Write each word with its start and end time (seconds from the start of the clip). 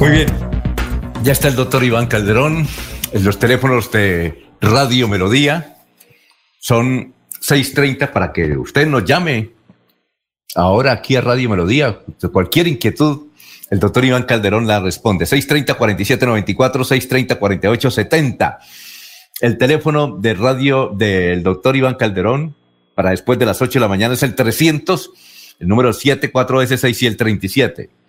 Muy 0.00 0.12
bien. 0.12 0.28
Ya 1.22 1.32
está 1.32 1.48
el 1.48 1.56
doctor 1.56 1.84
Iván 1.84 2.06
Calderón. 2.06 2.66
En 3.12 3.22
los 3.22 3.38
teléfonos 3.38 3.92
de 3.92 4.46
Radio 4.58 5.08
Melodía 5.08 5.76
son 6.58 7.12
6:30 7.38 8.10
para 8.10 8.32
que 8.32 8.56
usted 8.56 8.86
nos 8.86 9.04
llame 9.04 9.50
ahora 10.54 10.92
aquí 10.92 11.16
a 11.16 11.20
Radio 11.20 11.50
Melodía. 11.50 12.00
Cualquier 12.32 12.68
inquietud, 12.68 13.26
el 13.68 13.78
doctor 13.78 14.06
Iván 14.06 14.22
Calderón 14.22 14.66
la 14.66 14.80
responde. 14.80 15.26
630-4794, 15.26 16.82
630-4870. 17.38 18.56
El 19.42 19.58
teléfono 19.58 20.16
de 20.16 20.32
radio 20.32 20.92
del 20.96 21.42
doctor 21.42 21.76
Iván 21.76 21.96
Calderón 21.96 22.56
para 22.94 23.10
después 23.10 23.38
de 23.38 23.44
las 23.44 23.60
8 23.60 23.74
de 23.74 23.80
la 23.80 23.88
mañana 23.88 24.14
es 24.14 24.22
el 24.22 24.34
300, 24.34 25.10
el 25.58 25.68
número 25.68 25.90
74S6 25.90 27.02
y 27.02 27.06
el 27.06 27.18
37. 27.18 27.99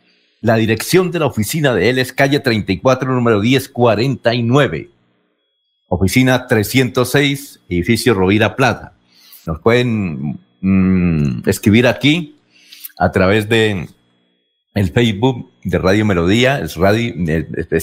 La 0.42 0.56
dirección 0.56 1.11
de 1.11 1.20
la 1.20 1.28
oficina 1.28 1.75
de 1.75 1.92
él 1.92 2.00
es 2.00 2.11
calle 2.14 2.39
34, 2.39 3.14
número 3.14 3.42
1049. 3.42 4.89
Oficina 5.88 6.47
306, 6.47 7.59
edificio 7.70 8.16
Rovira 8.16 8.56
Plata. 8.56 8.94
Nos 9.45 9.59
pueden 9.59 10.39
mm, 10.62 11.47
escribir 11.47 11.86
aquí 11.86 12.38
a 12.97 13.12
través 13.12 13.47
de 13.50 13.88
el 14.73 14.89
Facebook 14.89 15.52
de 15.64 15.78
Radio 15.78 16.06
Melodía, 16.06 16.59
es 16.59 16.75
radio, 16.75 17.14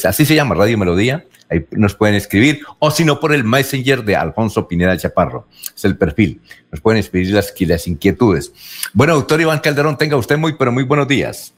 así 0.04 0.24
se 0.24 0.34
llama 0.34 0.56
Radio 0.56 0.78
Melodía, 0.78 1.26
ahí 1.50 1.64
nos 1.70 1.94
pueden 1.94 2.16
escribir, 2.16 2.62
o 2.80 2.90
si 2.90 3.04
no 3.04 3.20
por 3.20 3.32
el 3.32 3.44
Messenger 3.44 4.02
de 4.04 4.16
Alfonso 4.16 4.66
Pineda 4.66 4.96
Chaparro, 4.96 5.46
es 5.76 5.84
el 5.84 5.96
perfil, 5.96 6.40
nos 6.72 6.80
pueden 6.80 6.98
escribir 6.98 7.34
las, 7.34 7.54
las 7.56 7.86
inquietudes. 7.86 8.52
Bueno, 8.94 9.14
doctor 9.14 9.40
Iván 9.40 9.60
Calderón, 9.60 9.96
tenga 9.96 10.16
usted 10.16 10.38
muy, 10.38 10.54
pero 10.54 10.72
muy 10.72 10.82
buenos 10.82 11.06
días. 11.06 11.54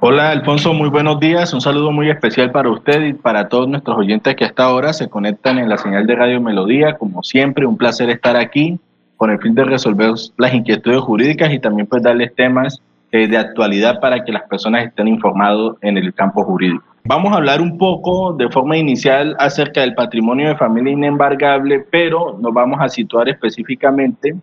Hola 0.00 0.30
Alfonso, 0.30 0.72
muy 0.74 0.90
buenos 0.90 1.18
días. 1.18 1.52
Un 1.52 1.60
saludo 1.60 1.90
muy 1.90 2.08
especial 2.08 2.52
para 2.52 2.70
usted 2.70 3.04
y 3.04 3.12
para 3.14 3.48
todos 3.48 3.68
nuestros 3.68 3.98
oyentes 3.98 4.36
que 4.36 4.44
hasta 4.44 4.62
ahora 4.62 4.92
se 4.92 5.08
conectan 5.08 5.58
en 5.58 5.68
la 5.68 5.76
señal 5.76 6.06
de 6.06 6.14
Radio 6.14 6.40
Melodía. 6.40 6.96
Como 6.96 7.24
siempre, 7.24 7.66
un 7.66 7.76
placer 7.76 8.08
estar 8.08 8.36
aquí 8.36 8.78
con 9.16 9.32
el 9.32 9.40
fin 9.40 9.56
de 9.56 9.64
resolver 9.64 10.12
las 10.36 10.54
inquietudes 10.54 11.00
jurídicas 11.00 11.52
y 11.52 11.58
también 11.58 11.88
pues 11.88 12.00
darles 12.04 12.32
temas 12.36 12.80
eh, 13.10 13.26
de 13.26 13.38
actualidad 13.38 13.98
para 13.98 14.24
que 14.24 14.30
las 14.30 14.44
personas 14.44 14.86
estén 14.86 15.08
informados 15.08 15.76
en 15.80 15.98
el 15.98 16.14
campo 16.14 16.44
jurídico. 16.44 16.84
Vamos 17.02 17.32
a 17.32 17.38
hablar 17.38 17.60
un 17.60 17.76
poco 17.76 18.34
de 18.34 18.48
forma 18.50 18.76
inicial 18.76 19.34
acerca 19.40 19.80
del 19.80 19.94
patrimonio 19.94 20.46
de 20.46 20.56
familia 20.56 20.92
inembargable, 20.92 21.84
pero 21.90 22.38
nos 22.40 22.54
vamos 22.54 22.78
a 22.80 22.88
situar 22.88 23.28
específicamente 23.28 24.36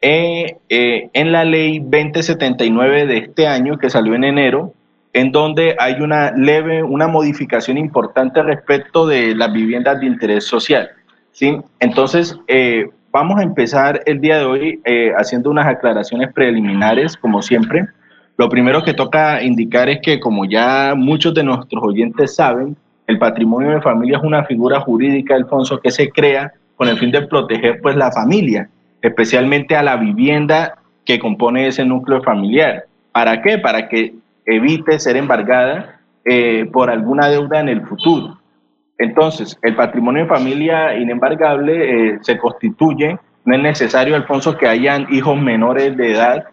eh, 0.00 0.56
eh, 0.68 1.08
en 1.12 1.30
la 1.30 1.44
ley 1.44 1.78
2079 1.78 3.06
de 3.06 3.18
este 3.18 3.46
año 3.46 3.78
que 3.78 3.90
salió 3.90 4.16
en 4.16 4.24
enero 4.24 4.74
en 5.12 5.32
donde 5.32 5.76
hay 5.78 6.00
una 6.00 6.32
leve, 6.32 6.82
una 6.82 7.08
modificación 7.08 7.78
importante 7.78 8.42
respecto 8.42 9.06
de 9.06 9.34
las 9.34 9.52
viviendas 9.52 10.00
de 10.00 10.06
interés 10.06 10.44
social. 10.44 10.90
¿sí? 11.32 11.58
Entonces, 11.80 12.38
eh, 12.46 12.88
vamos 13.10 13.38
a 13.40 13.42
empezar 13.42 14.02
el 14.06 14.20
día 14.20 14.38
de 14.38 14.44
hoy 14.44 14.80
eh, 14.84 15.12
haciendo 15.16 15.50
unas 15.50 15.66
aclaraciones 15.66 16.32
preliminares, 16.32 17.16
como 17.16 17.42
siempre. 17.42 17.86
Lo 18.36 18.48
primero 18.48 18.82
que 18.84 18.94
toca 18.94 19.42
indicar 19.42 19.88
es 19.88 20.00
que, 20.02 20.20
como 20.20 20.44
ya 20.44 20.94
muchos 20.96 21.34
de 21.34 21.42
nuestros 21.42 21.82
oyentes 21.82 22.36
saben, 22.36 22.76
el 23.06 23.18
patrimonio 23.18 23.70
de 23.70 23.80
familia 23.80 24.18
es 24.18 24.22
una 24.22 24.44
figura 24.44 24.80
jurídica, 24.80 25.34
Alfonso, 25.34 25.80
que 25.80 25.90
se 25.90 26.10
crea 26.10 26.52
con 26.76 26.88
el 26.88 26.98
fin 26.98 27.10
de 27.10 27.22
proteger 27.22 27.80
pues, 27.80 27.96
la 27.96 28.12
familia, 28.12 28.68
especialmente 29.02 29.74
a 29.74 29.82
la 29.82 29.96
vivienda 29.96 30.78
que 31.04 31.18
compone 31.18 31.66
ese 31.66 31.84
núcleo 31.84 32.22
familiar. 32.22 32.84
¿Para 33.12 33.40
qué? 33.42 33.58
Para 33.58 33.88
que 33.88 34.14
evite 34.48 34.98
ser 34.98 35.16
embargada 35.16 36.00
eh, 36.24 36.68
por 36.72 36.90
alguna 36.90 37.28
deuda 37.28 37.60
en 37.60 37.68
el 37.68 37.86
futuro. 37.86 38.38
Entonces, 38.96 39.58
el 39.62 39.76
patrimonio 39.76 40.22
de 40.22 40.28
familia 40.28 40.96
inembargable 40.96 42.14
eh, 42.14 42.18
se 42.22 42.38
constituye, 42.38 43.18
no 43.44 43.54
es 43.54 43.62
necesario, 43.62 44.16
Alfonso, 44.16 44.56
que 44.56 44.66
hayan 44.66 45.06
hijos 45.10 45.40
menores 45.40 45.96
de 45.96 46.12
edad. 46.12 46.46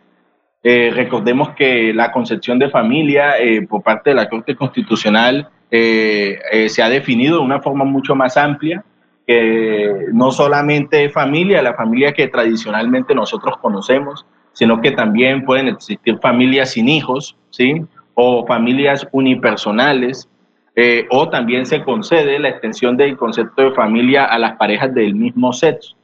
Eh, 0.61 0.91
recordemos 0.93 1.49
que 1.51 1.93
la 1.93 2.11
concepción 2.11 2.59
de 2.59 2.69
familia 2.69 3.33
por 3.69 3.81
parte 3.81 4.11
de 4.11 4.15
la 4.15 4.29
Corte 4.29 4.55
Constitucional 4.55 5.49
se 5.69 6.81
ha 6.81 6.89
definido 6.89 7.37
de 7.37 7.43
una 7.43 7.61
forma 7.61 7.83
mucho 7.83 8.15
más 8.15 8.37
amplia, 8.37 8.83
que 9.27 10.07
no 10.13 10.31
solamente 10.31 11.09
familia, 11.09 11.61
la 11.61 11.73
familia 11.73 12.13
que 12.13 12.27
tradicionalmente 12.27 13.13
nosotros 13.13 13.57
conocemos, 13.57 14.25
sino 14.55 14.81
que 14.81 14.91
también 14.91 15.43
pueden 15.45 15.67
existir 15.67 16.17
familias 16.19 16.71
sin 16.71 16.87
hijos, 16.89 17.37
¿sí? 17.49 17.85
O 18.15 18.47
familias 18.47 19.05
unipersonales, 19.11 20.29
eh, 20.77 21.05
o 21.11 21.29
también 21.29 21.65
se 21.65 21.83
concede 21.83 22.39
la 22.39 22.49
extensión 22.49 22.95
del 22.97 23.17
concepto 23.17 23.61
de 23.61 23.71
familia 23.71 24.25
a 24.25 24.39
las 24.39 24.55
parejas 24.57 24.93
del 24.93 25.13
mismo 25.13 25.51
sexo. 25.51 25.95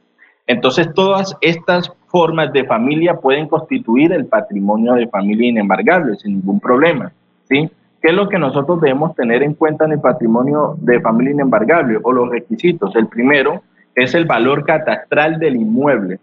Entonces, 0.46 0.92
todas 0.94 1.36
estas 1.40 1.90
formas 2.08 2.52
de 2.52 2.64
familia 2.64 3.14
pueden 3.14 3.48
constituir 3.48 4.12
el 4.12 4.26
patrimonio 4.26 4.94
de 4.94 5.08
familia 5.08 5.48
inembargable 5.48 6.16
sin 6.16 6.34
ningún 6.34 6.60
problema, 6.60 7.10
¿sí? 7.48 7.70
¿Qué 8.02 8.08
es 8.08 8.14
lo 8.14 8.28
que 8.28 8.38
nosotros 8.38 8.80
debemos 8.82 9.14
tener 9.14 9.42
en 9.42 9.54
cuenta 9.54 9.86
en 9.86 9.92
el 9.92 10.00
patrimonio 10.00 10.76
de 10.80 11.00
familia 11.00 11.32
inembargable 11.32 11.98
o 12.02 12.12
los 12.12 12.28
requisitos? 12.28 12.94
El 12.96 13.06
primero 13.06 13.62
es 13.94 14.14
el 14.14 14.26
valor 14.26 14.64
catastral 14.66 15.38
del 15.38 15.56
inmueble, 15.56 16.18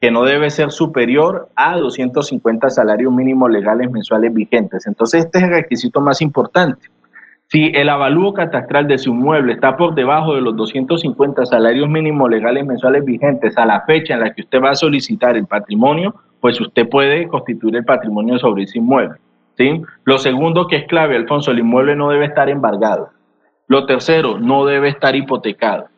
que 0.00 0.10
no 0.10 0.24
debe 0.24 0.48
ser 0.50 0.70
superior 0.70 1.48
a 1.54 1.76
250 1.76 2.70
salarios 2.70 3.12
mínimos 3.12 3.50
legales 3.50 3.90
mensuales 3.90 4.32
vigentes. 4.32 4.86
Entonces, 4.86 5.26
este 5.26 5.38
es 5.38 5.44
el 5.44 5.50
requisito 5.50 6.00
más 6.00 6.22
importante. 6.22 6.88
Si 7.48 7.72
el 7.74 7.88
avalúo 7.88 8.32
catastral 8.32 8.86
de 8.86 8.96
su 8.96 9.10
inmueble 9.10 9.54
está 9.54 9.76
por 9.76 9.94
debajo 9.94 10.36
de 10.36 10.40
los 10.40 10.56
250 10.56 11.44
salarios 11.46 11.88
mínimos 11.88 12.30
legales 12.30 12.64
mensuales 12.64 13.04
vigentes 13.04 13.58
a 13.58 13.66
la 13.66 13.82
fecha 13.82 14.14
en 14.14 14.20
la 14.20 14.32
que 14.32 14.42
usted 14.42 14.62
va 14.62 14.70
a 14.70 14.76
solicitar 14.76 15.36
el 15.36 15.46
patrimonio, 15.46 16.14
pues 16.40 16.60
usted 16.60 16.88
puede 16.88 17.28
constituir 17.28 17.76
el 17.76 17.84
patrimonio 17.84 18.38
sobre 18.38 18.62
ese 18.62 18.78
inmueble. 18.78 19.18
¿sí? 19.58 19.82
Lo 20.04 20.18
segundo 20.18 20.68
que 20.68 20.76
es 20.76 20.86
clave, 20.86 21.16
Alfonso, 21.16 21.50
el 21.50 21.58
inmueble 21.58 21.96
no 21.96 22.08
debe 22.08 22.26
estar 22.26 22.48
embargado. 22.48 23.10
Lo 23.66 23.84
tercero, 23.84 24.38
no 24.38 24.64
debe 24.64 24.88
estar 24.88 25.14
hipotecado. 25.14 25.89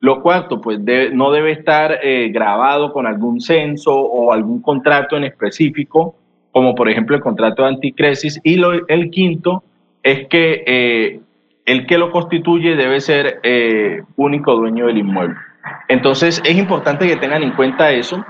Lo 0.00 0.22
cuarto, 0.22 0.60
pues 0.60 0.78
no 1.12 1.32
debe 1.32 1.52
estar 1.52 1.98
eh, 2.02 2.30
grabado 2.32 2.92
con 2.92 3.06
algún 3.06 3.40
censo 3.40 3.92
o 3.94 4.32
algún 4.32 4.62
contrato 4.62 5.16
en 5.16 5.24
específico, 5.24 6.14
como 6.52 6.74
por 6.74 6.88
ejemplo 6.88 7.16
el 7.16 7.22
contrato 7.22 7.62
de 7.62 7.68
anticresis. 7.68 8.40
Y 8.44 8.56
lo, 8.56 8.86
el 8.86 9.10
quinto 9.10 9.64
es 10.02 10.28
que 10.28 10.62
eh, 10.66 11.20
el 11.66 11.86
que 11.86 11.98
lo 11.98 12.12
constituye 12.12 12.76
debe 12.76 13.00
ser 13.00 13.40
eh, 13.42 14.02
único 14.16 14.54
dueño 14.54 14.86
del 14.86 14.98
inmueble. 14.98 15.36
Entonces 15.88 16.40
es 16.44 16.56
importante 16.56 17.06
que 17.06 17.16
tengan 17.16 17.42
en 17.42 17.52
cuenta 17.52 17.90
eso 17.90 18.24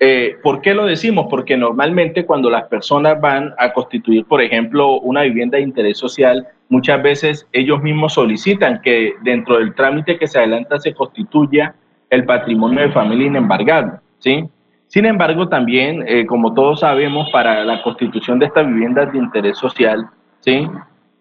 eh, 0.00 0.36
¿Por 0.42 0.60
qué 0.60 0.74
lo 0.74 0.86
decimos? 0.86 1.26
Porque 1.30 1.56
normalmente 1.56 2.26
cuando 2.26 2.50
las 2.50 2.64
personas 2.64 3.20
van 3.20 3.54
a 3.58 3.72
constituir, 3.72 4.24
por 4.24 4.42
ejemplo, 4.42 5.00
una 5.00 5.22
vivienda 5.22 5.56
de 5.56 5.64
interés 5.64 5.98
social, 5.98 6.46
muchas 6.68 7.02
veces 7.02 7.46
ellos 7.52 7.80
mismos 7.82 8.14
solicitan 8.14 8.80
que 8.82 9.14
dentro 9.22 9.58
del 9.58 9.74
trámite 9.74 10.18
que 10.18 10.26
se 10.26 10.38
adelanta 10.38 10.78
se 10.78 10.94
constituya 10.94 11.74
el 12.10 12.24
patrimonio 12.24 12.80
de 12.80 12.90
familia 12.90 13.28
inembargable, 13.28 13.92
¿sí? 14.18 14.44
Sin 14.88 15.06
embargo, 15.06 15.48
también, 15.48 16.04
eh, 16.06 16.26
como 16.26 16.54
todos 16.54 16.80
sabemos, 16.80 17.30
para 17.30 17.64
la 17.64 17.82
constitución 17.82 18.38
de 18.38 18.46
estas 18.46 18.66
viviendas 18.66 19.12
de 19.12 19.18
interés 19.18 19.58
social, 19.58 20.06
¿sí? 20.40 20.68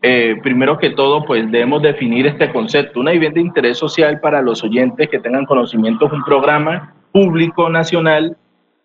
Eh, 0.01 0.35
primero 0.43 0.77
que 0.77 0.89
todo, 0.89 1.23
pues 1.23 1.49
debemos 1.49 1.81
definir 1.81 2.27
este 2.27 2.51
concepto. 2.51 2.99
Una 2.99 3.11
vivienda 3.11 3.35
de 3.35 3.47
interés 3.47 3.77
social 3.77 4.19
para 4.19 4.41
los 4.41 4.63
oyentes 4.63 5.09
que 5.09 5.19
tengan 5.19 5.45
conocimiento 5.45 6.07
es 6.07 6.11
un 6.11 6.23
programa 6.23 6.93
público 7.13 7.69
nacional 7.69 8.35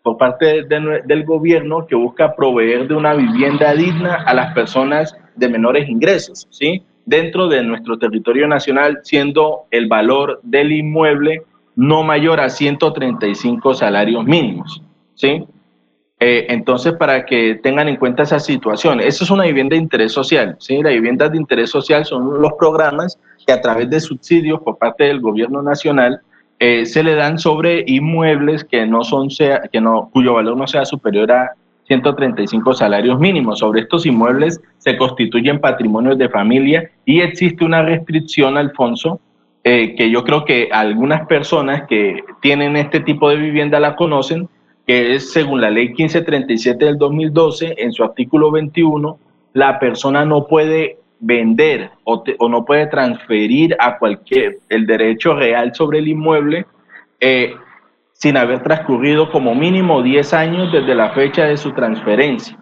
por 0.08 0.16
parte 0.16 0.64
del 0.64 1.25
gobierno 1.25 1.87
que 1.87 1.94
busca 1.94 2.34
proveer 2.34 2.88
de 2.88 2.94
una 2.94 3.12
vivienda 3.12 3.75
digna 3.75 4.14
a 4.25 4.32
las 4.32 4.55
personas 4.55 5.14
de 5.37 5.50
menores 5.50 5.87
ingresos, 5.87 6.46
¿sí? 6.49 6.82
Dentro 7.05 7.46
de 7.46 7.62
nuestro 7.62 7.99
territorio 7.99 8.49
nacional, 8.49 9.00
siendo 9.02 9.64
el 9.70 9.87
valor 9.87 10.40
del 10.43 10.72
inmueble 10.72 11.43
no 11.76 12.05
mayor 12.05 12.40
a 12.40 12.49
135 12.49 13.75
salarios 13.75 14.25
mínimos, 14.25 14.82
¿sí? 15.14 15.44
Eh, 16.20 16.46
entonces, 16.49 16.94
para 16.94 17.26
que 17.26 17.56
tengan 17.62 17.88
en 17.88 17.96
cuenta 17.96 18.22
esa 18.22 18.40
situación, 18.40 19.00
eso 19.00 19.25
es 19.25 19.31
una 19.31 19.44
vivienda 19.44 19.76
de 19.76 19.82
interés 19.82 20.12
social. 20.12 20.56
¿sí? 20.58 20.82
Las 20.82 20.94
viviendas 20.94 21.31
de 21.31 21.37
interés 21.37 21.70
social 21.70 22.06
son 22.06 22.40
los 22.40 22.55
programas 22.58 23.20
que 23.46 23.52
a 23.52 23.60
través 23.60 23.88
de 23.88 24.00
subsidios 24.00 24.60
por 24.62 24.78
parte 24.78 25.05
del 25.05 25.20
gobierno 25.20 25.62
nacional 25.62 26.22
eh, 26.58 26.87
se 26.87 27.02
le 27.02 27.14
dan 27.14 27.38
sobre 27.38 27.84
inmuebles 27.87 28.64
que 28.64 28.87
no 28.87 29.05
son 29.05 29.31
sea, 29.31 29.62
que 29.72 29.81
no, 29.81 30.10
cuyo 30.12 30.34
valor 30.34 30.56
no 30.56 30.66
sea 30.66 30.84
superior 30.84 31.31
a 31.31 31.52
135 31.88 32.75
salarios 32.75 33.19
mínimos. 33.19 33.60
Sobre 33.60 33.82
estos 33.82 34.06
inmuebles 34.06 34.60
se 34.78 34.96
constituyen 34.96 35.60
patrimonios 35.60 36.19
de 36.19 36.28
familia 36.28 36.90
y 37.05 37.20
existe 37.20 37.64
una 37.64 37.82
restricción, 37.82 38.56
Alfonso, 38.56 39.20
eh, 39.64 39.94
que 39.96 40.10
yo 40.10 40.25
creo 40.25 40.44
que 40.44 40.69
algunas 40.72 41.26
personas 41.26 41.82
que 41.88 42.22
tienen 42.40 42.76
este 42.76 43.00
tipo 43.00 43.28
de 43.31 43.37
vivienda 43.37 43.81
la 43.81 43.96
conocen, 43.96 44.49
que 44.87 45.14
es 45.14 45.32
según 45.32 45.60
la 45.60 45.70
ley 45.70 45.88
1537 45.88 46.84
del 46.84 46.99
2012, 46.99 47.75
en 47.78 47.93
su 47.93 48.05
artículo 48.05 48.50
21, 48.50 49.19
la 49.52 49.78
persona 49.78 50.25
no 50.25 50.46
puede 50.46 50.99
vender 51.20 51.91
o, 52.05 52.23
no 52.49 52.65
puede 52.65 52.87
transferir 52.87 53.76
a 53.79 53.99
cualquier 53.99 54.59
el 54.69 54.87
derecho 54.87 55.35
real 55.35 55.75
sobre 55.75 55.99
el 55.99 56.09
inmueble 56.09 56.67
eh, 57.20 57.55
sin 58.12 58.37
haber 58.37 58.62
transcurrido 58.62 59.31
como 59.31 59.55
mínimo 59.55 60.03
10 60.03 60.35
años 60.35 60.73
desde 60.73 60.94
la 60.94 61.11
fecha 61.11 61.44
de 61.44 61.56
su 61.56 61.73
transferencia. 61.73 62.59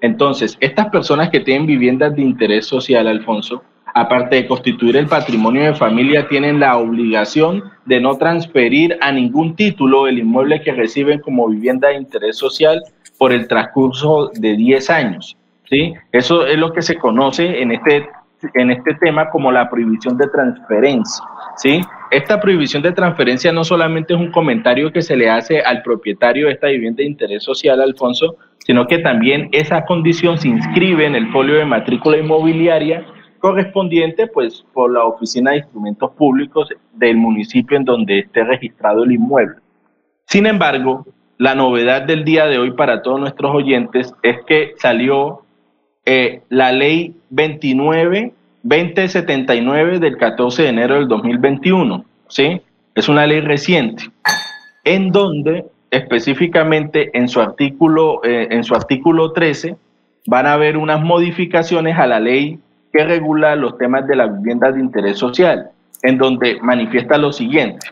Entonces, 0.00 0.56
estas 0.60 0.88
personas 0.90 1.30
que 1.30 1.40
tienen 1.40 1.66
viviendas 1.66 2.14
de 2.14 2.22
interés 2.22 2.66
social, 2.66 3.06
Alfonso, 3.06 3.62
aparte 3.94 4.36
de 4.36 4.46
constituir 4.46 4.96
el 4.96 5.06
patrimonio 5.06 5.64
de 5.64 5.74
familia, 5.74 6.28
tienen 6.28 6.60
la 6.60 6.76
obligación 6.76 7.64
de 7.84 8.00
no 8.00 8.16
transferir 8.16 8.96
a 9.00 9.12
ningún 9.12 9.54
título 9.54 10.06
el 10.06 10.18
inmueble 10.18 10.60
que 10.62 10.72
reciben 10.72 11.20
como 11.20 11.48
vivienda 11.48 11.88
de 11.88 11.96
interés 11.96 12.36
social 12.36 12.82
por 13.18 13.32
el 13.32 13.46
transcurso 13.46 14.30
de 14.34 14.56
10 14.56 14.90
años. 14.90 15.36
¿Sí? 15.72 15.94
Eso 16.12 16.46
es 16.46 16.58
lo 16.58 16.72
que 16.72 16.82
se 16.82 16.96
conoce 16.96 17.62
en 17.62 17.72
este, 17.72 18.06
en 18.54 18.70
este 18.70 18.94
tema 18.96 19.30
como 19.30 19.50
la 19.50 19.70
prohibición 19.70 20.18
de 20.18 20.28
transferencia. 20.28 21.24
¿sí? 21.56 21.80
Esta 22.10 22.38
prohibición 22.38 22.82
de 22.82 22.92
transferencia 22.92 23.52
no 23.52 23.64
solamente 23.64 24.12
es 24.12 24.20
un 24.20 24.30
comentario 24.30 24.92
que 24.92 25.00
se 25.00 25.16
le 25.16 25.30
hace 25.30 25.62
al 25.62 25.82
propietario 25.82 26.46
de 26.46 26.52
esta 26.52 26.66
vivienda 26.66 26.98
de 26.98 27.06
interés 27.06 27.42
social, 27.42 27.80
Alfonso, 27.80 28.36
sino 28.58 28.86
que 28.86 28.98
también 28.98 29.48
esa 29.52 29.84
condición 29.86 30.36
se 30.36 30.48
inscribe 30.48 31.06
en 31.06 31.16
el 31.16 31.32
folio 31.32 31.54
de 31.54 31.64
matrícula 31.64 32.18
inmobiliaria 32.18 33.06
correspondiente 33.38 34.26
pues 34.26 34.64
por 34.74 34.92
la 34.92 35.04
Oficina 35.04 35.52
de 35.52 35.58
Instrumentos 35.58 36.12
Públicos 36.12 36.68
del 36.92 37.16
municipio 37.16 37.78
en 37.78 37.84
donde 37.84 38.20
esté 38.20 38.44
registrado 38.44 39.04
el 39.04 39.12
inmueble. 39.12 39.56
Sin 40.26 40.46
embargo, 40.46 41.06
la 41.38 41.54
novedad 41.54 42.02
del 42.02 42.24
día 42.24 42.46
de 42.46 42.58
hoy 42.58 42.72
para 42.72 43.02
todos 43.02 43.18
nuestros 43.18 43.52
oyentes 43.52 44.14
es 44.22 44.36
que 44.46 44.74
salió 44.76 45.42
eh, 46.04 46.42
la 46.48 46.72
ley 46.72 47.14
29 47.30 48.32
2079 48.62 49.98
del 49.98 50.16
14 50.16 50.62
de 50.62 50.68
enero 50.68 50.94
del 50.94 51.08
2021, 51.08 52.04
¿sí? 52.28 52.60
Es 52.94 53.08
una 53.08 53.26
ley 53.26 53.40
reciente, 53.40 54.04
en 54.84 55.10
donde 55.10 55.64
específicamente 55.90 57.10
en 57.16 57.28
su 57.28 57.40
artículo, 57.40 58.20
eh, 58.24 58.48
en 58.50 58.64
su 58.64 58.74
artículo 58.74 59.32
13 59.32 59.76
van 60.26 60.46
a 60.46 60.52
haber 60.52 60.76
unas 60.76 61.02
modificaciones 61.02 61.98
a 61.98 62.06
la 62.06 62.20
ley 62.20 62.58
que 62.92 63.04
regula 63.04 63.56
los 63.56 63.76
temas 63.78 64.06
de 64.06 64.16
la 64.16 64.26
vivienda 64.26 64.70
de 64.70 64.80
interés 64.80 65.18
social, 65.18 65.70
en 66.02 66.18
donde 66.18 66.60
manifiesta 66.60 67.18
lo 67.18 67.32
siguiente. 67.32 67.88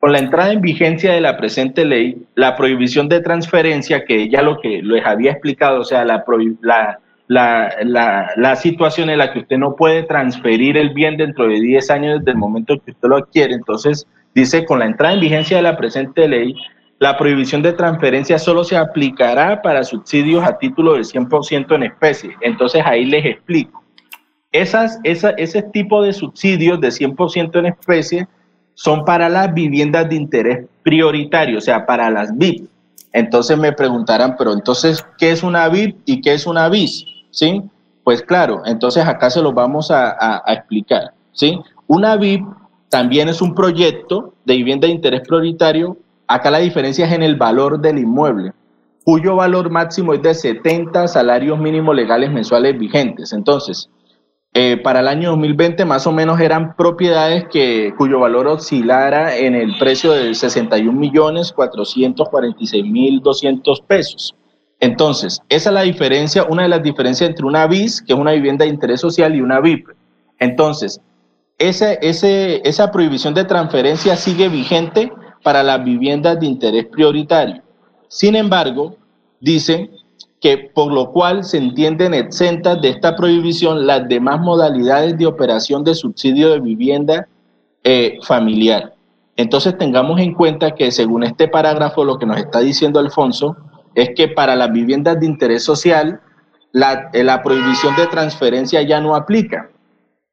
Con 0.00 0.12
la 0.12 0.18
entrada 0.18 0.52
en 0.52 0.60
vigencia 0.60 1.12
de 1.12 1.20
la 1.20 1.36
presente 1.36 1.84
ley, 1.84 2.24
la 2.34 2.56
prohibición 2.56 3.08
de 3.08 3.20
transferencia, 3.20 4.04
que 4.04 4.28
ya 4.28 4.42
lo 4.42 4.60
que 4.60 4.82
les 4.82 5.04
había 5.04 5.32
explicado, 5.32 5.80
o 5.80 5.84
sea, 5.84 6.04
la, 6.04 6.24
la 6.60 6.98
la, 7.28 7.70
la, 8.36 8.56
situación 8.56 9.10
en 9.10 9.18
la 9.18 9.32
que 9.32 9.40
usted 9.40 9.58
no 9.58 9.76
puede 9.76 10.02
transferir 10.02 10.76
el 10.76 10.90
bien 10.90 11.16
dentro 11.16 11.46
de 11.46 11.60
10 11.60 11.90
años 11.90 12.18
desde 12.18 12.32
el 12.32 12.38
momento 12.38 12.72
en 12.72 12.80
que 12.80 12.90
usted 12.92 13.08
lo 13.08 13.16
adquiere. 13.18 13.54
Entonces, 13.54 14.06
dice, 14.34 14.64
con 14.64 14.78
la 14.78 14.86
entrada 14.86 15.14
en 15.14 15.20
vigencia 15.20 15.58
de 15.58 15.62
la 15.62 15.76
presente 15.76 16.26
ley, 16.26 16.54
la 16.98 17.16
prohibición 17.18 17.62
de 17.62 17.74
transferencia 17.74 18.38
solo 18.38 18.64
se 18.64 18.76
aplicará 18.76 19.60
para 19.62 19.84
subsidios 19.84 20.42
a 20.42 20.58
título 20.58 20.94
del 20.94 21.04
100% 21.04 21.74
en 21.74 21.82
especie. 21.82 22.34
Entonces, 22.40 22.82
ahí 22.84 23.04
les 23.04 23.24
explico. 23.24 23.84
Esas, 24.50 24.98
esa, 25.04 25.30
ese 25.30 25.62
tipo 25.62 26.02
de 26.02 26.14
subsidios 26.14 26.80
de 26.80 26.88
100% 26.88 27.58
en 27.58 27.66
especie 27.66 28.26
son 28.72 29.04
para 29.04 29.28
las 29.28 29.52
viviendas 29.52 30.08
de 30.08 30.16
interés 30.16 30.66
prioritario, 30.82 31.58
o 31.58 31.60
sea, 31.60 31.84
para 31.84 32.08
las 32.10 32.36
VIP. 32.36 32.68
Entonces 33.12 33.58
me 33.58 33.72
preguntarán, 33.72 34.36
pero 34.38 34.52
entonces, 34.52 35.04
¿qué 35.18 35.30
es 35.30 35.42
una 35.42 35.68
VIP 35.68 36.00
y 36.06 36.20
qué 36.20 36.34
es 36.34 36.46
una 36.46 36.68
BIS? 36.68 37.04
¿Sí? 37.30 37.62
Pues 38.04 38.22
claro, 38.22 38.62
entonces 38.64 39.06
acá 39.06 39.28
se 39.30 39.42
lo 39.42 39.52
vamos 39.52 39.90
a, 39.90 40.42
explicar, 40.46 41.12
¿sí? 41.32 41.60
Una 41.86 42.16
VIP 42.16 42.46
también 42.88 43.28
es 43.28 43.42
un 43.42 43.54
proyecto 43.54 44.34
de 44.44 44.56
vivienda 44.56 44.86
de 44.86 44.94
interés 44.94 45.20
prioritario. 45.26 45.98
Acá 46.26 46.50
la 46.50 46.58
diferencia 46.58 47.06
es 47.06 47.12
en 47.12 47.22
el 47.22 47.36
valor 47.36 47.80
del 47.80 47.98
inmueble, 47.98 48.52
cuyo 49.04 49.36
valor 49.36 49.70
máximo 49.70 50.14
es 50.14 50.22
de 50.22 50.34
70 50.34 51.06
salarios 51.08 51.58
mínimos 51.58 51.94
legales 51.94 52.30
mensuales 52.30 52.78
vigentes. 52.78 53.32
Entonces, 53.32 53.90
eh, 54.54 54.78
para 54.78 55.00
el 55.00 55.08
año 55.08 55.30
2020 55.30 55.84
más 55.84 56.06
o 56.06 56.12
menos 56.12 56.40
eran 56.40 56.74
propiedades 56.74 57.46
que, 57.48 57.94
cuyo 57.96 58.20
valor 58.20 58.48
oscilara 58.48 59.36
en 59.36 59.54
el 59.54 59.76
precio 59.78 60.12
de 60.12 60.34
61 60.34 60.98
millones 60.98 61.52
446 61.52 62.84
mil 62.84 63.20
200 63.20 63.80
pesos. 63.82 64.34
Entonces, 64.80 65.40
esa 65.48 65.70
es 65.70 65.74
la 65.74 65.82
diferencia, 65.82 66.44
una 66.44 66.62
de 66.62 66.68
las 66.68 66.82
diferencias 66.82 67.30
entre 67.30 67.46
una 67.46 67.66
BIS, 67.66 68.02
que 68.02 68.12
es 68.12 68.18
una 68.18 68.32
vivienda 68.32 68.64
de 68.64 68.70
interés 68.70 69.00
social, 69.00 69.34
y 69.34 69.40
una 69.40 69.60
VIP. 69.60 69.88
Entonces, 70.38 71.00
esa 71.58 72.90
prohibición 72.92 73.34
de 73.34 73.44
transferencia 73.44 74.16
sigue 74.16 74.48
vigente 74.48 75.12
para 75.42 75.62
las 75.62 75.84
viviendas 75.84 76.38
de 76.38 76.46
interés 76.46 76.86
prioritario. 76.86 77.62
Sin 78.08 78.36
embargo, 78.36 78.96
dicen 79.40 79.90
que 80.40 80.70
por 80.72 80.92
lo 80.92 81.10
cual 81.10 81.42
se 81.42 81.58
entienden 81.58 82.14
exentas 82.14 82.80
de 82.80 82.90
esta 82.90 83.16
prohibición 83.16 83.86
las 83.86 84.08
demás 84.08 84.40
modalidades 84.40 85.18
de 85.18 85.26
operación 85.26 85.82
de 85.82 85.94
subsidio 85.94 86.50
de 86.50 86.60
vivienda 86.60 87.26
eh, 87.82 88.18
familiar. 88.22 88.94
Entonces 89.36 89.76
tengamos 89.78 90.20
en 90.20 90.34
cuenta 90.34 90.72
que 90.74 90.90
según 90.90 91.24
este 91.24 91.48
parágrafo 91.48 92.04
lo 92.04 92.18
que 92.18 92.26
nos 92.26 92.38
está 92.38 92.60
diciendo 92.60 93.00
Alfonso 93.00 93.56
es 93.94 94.10
que 94.14 94.28
para 94.28 94.56
las 94.56 94.72
viviendas 94.72 95.18
de 95.20 95.26
interés 95.26 95.62
social 95.64 96.20
la, 96.72 97.10
eh, 97.12 97.24
la 97.24 97.42
prohibición 97.42 97.96
de 97.96 98.06
transferencia 98.06 98.82
ya 98.82 99.00
no 99.00 99.14
aplica. 99.14 99.70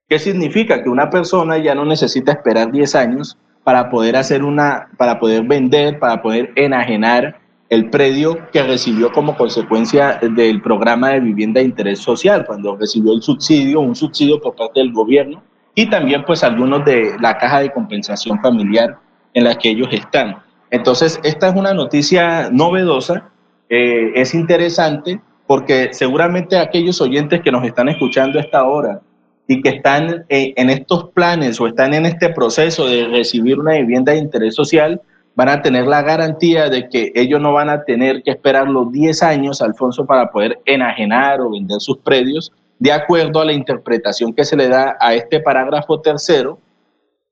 ¿Qué 0.08 0.20
significa? 0.20 0.84
Que 0.84 0.89
una 0.89 1.10
persona 1.10 1.58
ya 1.58 1.74
no 1.74 1.86
necesita 1.86 2.34
esperar 2.34 2.72
10 2.72 2.96
años 2.96 3.38
para 3.63 3.89
poder 3.89 4.15
hacer 4.15 4.44
una, 4.44 4.89
para 4.98 5.20
poder 5.20 5.44
vender, 5.44 5.98
para 5.98 6.22
poder 6.22 6.51
enajenar 6.56 7.39
el 7.70 7.89
predio 7.89 8.38
que 8.51 8.62
recibió 8.62 9.12
como 9.12 9.36
consecuencia 9.36 10.20
del 10.22 10.62
programa 10.62 11.10
de 11.10 11.20
vivienda 11.20 11.60
de 11.60 11.65
interés 11.65 12.00
social, 12.00 12.46
cuando 12.46 12.75
recibió 12.75 13.13
el 13.13 13.24
subsidio, 13.24 13.80
un 13.80 13.96
subsidio 13.96 14.39
por 14.39 14.56
parte 14.56 14.80
del 14.80 14.94
gobierno, 14.94 15.41
y 15.74 15.89
también 15.89 16.24
pues 16.25 16.44
algunos 16.44 16.86
de 16.86 17.18
la 17.20 17.38
caja 17.38 17.62
de 17.62 17.72
compensación 17.72 18.39
familiar 18.39 19.00
en 19.34 19.46
la 19.46 19.56
que 19.56 19.70
ellos 19.72 19.89
están. 19.91 20.38
Entonces, 20.70 21.20
esta 21.24 21.48
es 21.48 21.56
una 21.56 21.74
noticia 21.74 22.50
novedosa 22.51 23.32
eh, 23.69 24.12
es 24.15 24.34
interesante 24.34 25.19
porque 25.48 25.89
seguramente 25.91 26.57
aquellos 26.57 27.01
oyentes 27.01 27.41
que 27.41 27.51
nos 27.51 27.65
están 27.65 27.89
escuchando 27.89 28.39
a 28.39 28.41
esta 28.41 28.63
hora 28.63 29.01
y 29.48 29.62
que 29.62 29.69
están 29.69 30.25
eh, 30.29 30.53
en 30.55 30.69
estos 30.69 31.12
planes 31.12 31.60
o 31.62 31.67
están 31.67 31.93
en 31.93 32.05
este 32.05 32.29
proceso 32.29 32.88
de 32.88 33.07
recibir 33.07 33.60
una 33.60 33.74
vivienda 33.74 34.12
de 34.12 34.19
interés 34.19 34.55
social, 34.55 35.01
van 35.36 35.50
a 35.50 35.62
tener 35.62 35.86
la 35.86 36.01
garantía 36.01 36.69
de 36.69 36.89
que 36.89 37.12
ellos 37.13 37.41
no 37.41 37.53
van 37.53 37.69
a 37.69 37.84
tener 37.84 38.24
que 38.24 38.31
esperar 38.31 38.67
los 38.67 38.91
10 38.91 39.22
años, 39.22 39.62
Alfonso, 39.62 40.05
para 40.05 40.31
poder 40.31 40.60
enajenar 40.65 41.41
o 41.41 41.51
vender 41.51 41.79
sus 41.79 41.98
predios, 42.00 42.51
de 42.79 42.91
acuerdo 42.91 43.41
a 43.41 43.45
la 43.45 43.53
interpretación 43.53 44.34
que 44.34 44.45
se 44.45 44.55
le 44.55 44.67
da 44.67 44.98
a 45.00 45.13
este 45.13 45.39
parágrafo 45.39 46.01
tercero 46.01 46.60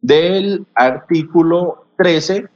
del 0.02 0.66
artículo 0.76 1.86
13 1.98 2.48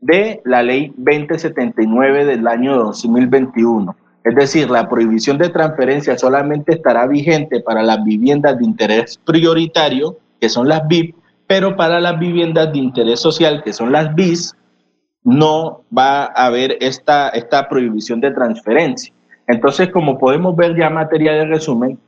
de 0.00 0.40
la 0.44 0.62
ley 0.62 0.92
2079 0.96 2.24
del 2.24 2.46
año 2.46 2.76
2021. 2.76 3.96
Es 4.24 4.34
decir, 4.34 4.70
la 4.70 4.88
prohibición 4.88 5.38
de 5.38 5.48
transferencia 5.48 6.18
solamente 6.18 6.74
estará 6.74 7.06
vigente 7.06 7.60
para 7.60 7.82
las 7.82 8.04
viviendas 8.04 8.58
de 8.58 8.64
interés 8.64 9.18
prioritario, 9.24 10.18
que 10.40 10.48
son 10.48 10.68
las 10.68 10.86
BIP, 10.86 11.14
pero 11.46 11.76
para 11.76 12.00
las 12.00 12.18
viviendas 12.18 12.72
de 12.72 12.78
interés 12.78 13.20
social, 13.20 13.62
que 13.64 13.72
son 13.72 13.90
las 13.90 14.14
BIS, 14.14 14.54
no 15.24 15.82
va 15.96 16.24
a 16.24 16.46
haber 16.46 16.76
esta, 16.80 17.30
esta 17.30 17.68
prohibición 17.68 18.20
de 18.20 18.30
transferencia. 18.30 19.12
Entonces, 19.46 19.88
como 19.90 20.18
podemos 20.18 20.54
ver 20.54 20.76
ya 20.76 20.88
en 20.88 20.94
materia 20.94 21.32
de 21.32 21.46
resumen, 21.46 21.98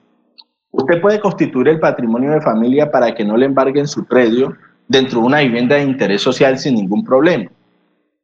usted 0.73 1.01
puede 1.01 1.21
constituir 1.21 1.69
el 1.69 1.81
patrimonio 1.81 2.33
de 2.33 2.43
familia 2.43 2.91
para 2.91 3.15
que 3.15 3.25
no 3.25 3.37
le 3.37 3.47
embarguen 3.47 3.89
su 3.89 4.05
predio 4.05 4.55
dentro 4.89 5.21
de 5.21 5.27
una 5.27 5.41
vivienda 5.41 5.77
de 5.77 5.85
interés 5.85 6.21
social 6.21 6.59
sin 6.59 6.75
ningún 6.75 7.03
problema. 7.03 7.51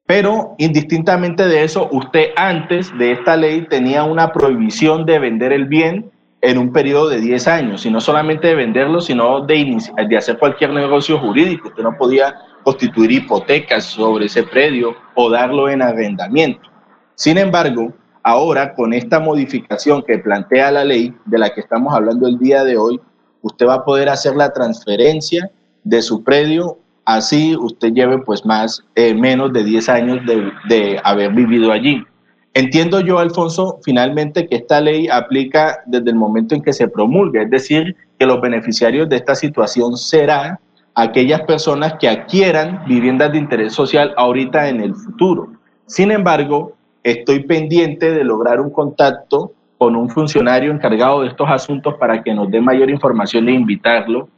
Pero 0.07 0.55
indistintamente 0.59 1.47
de 1.47 1.65
eso, 1.65 1.89
usted 1.91 2.31
antes 2.37 2.97
de 2.97 3.13
esta 3.13 3.37
ley 3.37 3.67
tenía 3.69 4.05
una 4.05 4.33
prohibición 4.33 5.05
de 5.05 5.19
vender 5.19 5.53
el 5.53 5.67
bien 5.67 6.11
en 6.43 6.59
un 6.59 6.73
periodo 6.73 7.09
de 7.09 7.21
10 7.21 7.49
años, 7.49 7.87
y 7.87 7.91
no 7.91 8.01
solamente 8.01 8.47
de 8.49 8.55
venderlo, 8.55 9.01
sino 9.01 9.41
de, 9.41 9.79
de 10.09 10.17
hacer 10.17 10.39
cualquier 10.39 10.71
negocio 10.71 11.19
jurídico. 11.19 11.69
Usted 11.69 11.83
no 11.83 11.97
podía 11.97 12.37
constituir 12.63 13.11
hipotecas 13.11 13.85
sobre 13.85 14.27
ese 14.27 14.45
predio 14.45 14.95
o 15.15 15.29
darlo 15.29 15.69
en 15.69 15.83
arrendamiento. 15.83 16.71
Sin 17.17 17.39
embargo, 17.39 17.93
ahora 18.23 18.75
con 18.75 18.93
esta 18.93 19.19
modificación 19.19 20.03
que 20.03 20.19
plantea 20.19 20.71
la 20.71 20.85
ley 20.85 21.15
de 21.25 21.39
la 21.39 21.53
que 21.53 21.63
estamos 21.63 21.95
hablando 21.95 22.29
el 22.29 22.39
día 22.39 22.63
de 22.63 22.77
hoy, 22.77 23.01
usted 23.43 23.67
va 23.67 23.75
a 23.75 23.85
poder 23.85 24.09
hacer 24.09 24.37
la 24.37 24.53
transferencia 24.53 25.51
de 25.83 26.03
su 26.03 26.23
predio 26.23 26.79
así 27.07 27.57
usted 27.57 27.93
lleve 27.93 28.19
pues 28.19 28.45
más, 28.45 28.85
eh, 28.95 29.15
menos 29.15 29.53
de 29.53 29.65
10 29.65 29.89
años 29.89 30.19
de, 30.27 31.01
haber 31.03 31.33
vivido 31.33 31.73
allí. 31.73 32.05
Entiendo 32.53 33.01
yo, 33.01 33.19
Alfonso, 33.19 33.79
finalmente 33.83 34.47
que 34.47 34.57
esta 34.57 34.81
ley 34.81 35.09
aplica 35.09 35.83
desde 35.87 36.11
el 36.11 36.17
momento 36.17 36.55
en 36.55 36.63
que 36.63 36.73
se 36.73 36.89
promulga, 36.89 37.43
es 37.43 37.51
decir, 37.51 37.97
que 38.19 38.27
los 38.27 38.41
beneficiarios 38.41 39.09
de 39.09 39.17
esta 39.17 39.35
situación 39.35 39.97
serán 39.97 40.59
aquellas 40.95 41.43
personas 41.43 41.95
que 42.01 42.09
adquieran 42.09 42.83
viviendas 42.87 43.33
de 43.33 43.39
interés 43.39 43.73
social 43.73 44.15
ahorita 44.17 44.69
en 44.69 44.81
el 44.81 44.95
futuro. 44.95 45.49
Sin 45.87 46.11
embargo, 46.11 46.73
estoy 47.05 47.41
pendiente 47.41 48.11
de 48.11 48.25
lograr 48.25 48.61
un 48.61 48.71
contacto 48.71 49.53
con 49.79 49.95
un 49.95 50.09
funcionario 50.09 50.73
encargado 50.73 51.21
de 51.21 51.29
estos 51.29 51.49
asuntos 51.51 51.95
para 52.01 52.23
que 52.23 52.33
nos 52.33 52.51
dé 52.51 52.61
mayor 52.63 52.89
información 52.89 53.49
e 53.49 53.53
invitarlo 53.53 54.29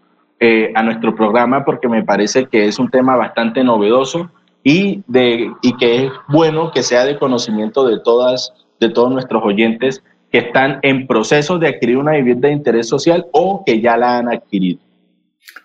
eh, 0.40 0.70
a 0.76 0.84
nuestro 0.84 1.16
programa 1.16 1.64
porque 1.64 1.88
me 1.88 2.04
parece 2.04 2.46
que 2.46 2.66
es 2.66 2.78
un 2.78 2.88
tema 2.90 3.16
bastante 3.16 3.64
novedoso 3.64 4.30
y, 4.62 5.02
de, 5.08 5.50
y 5.62 5.76
que 5.76 6.06
es 6.06 6.12
bueno 6.28 6.70
que 6.70 6.84
sea 6.84 7.04
de 7.04 7.18
conocimiento 7.18 7.84
de, 7.84 7.98
todas, 7.98 8.52
de 8.78 8.88
todos 8.88 9.10
nuestros 9.10 9.42
oyentes 9.44 10.04
que 10.30 10.38
están 10.38 10.78
en 10.82 11.08
proceso 11.08 11.58
de 11.58 11.66
adquirir 11.68 11.96
una 11.96 12.12
vivienda 12.12 12.46
de 12.46 12.54
interés 12.54 12.88
social 12.88 13.26
o 13.32 13.64
que 13.66 13.80
ya 13.80 13.96
la 13.96 14.18
han 14.18 14.28
adquirido. 14.28 14.78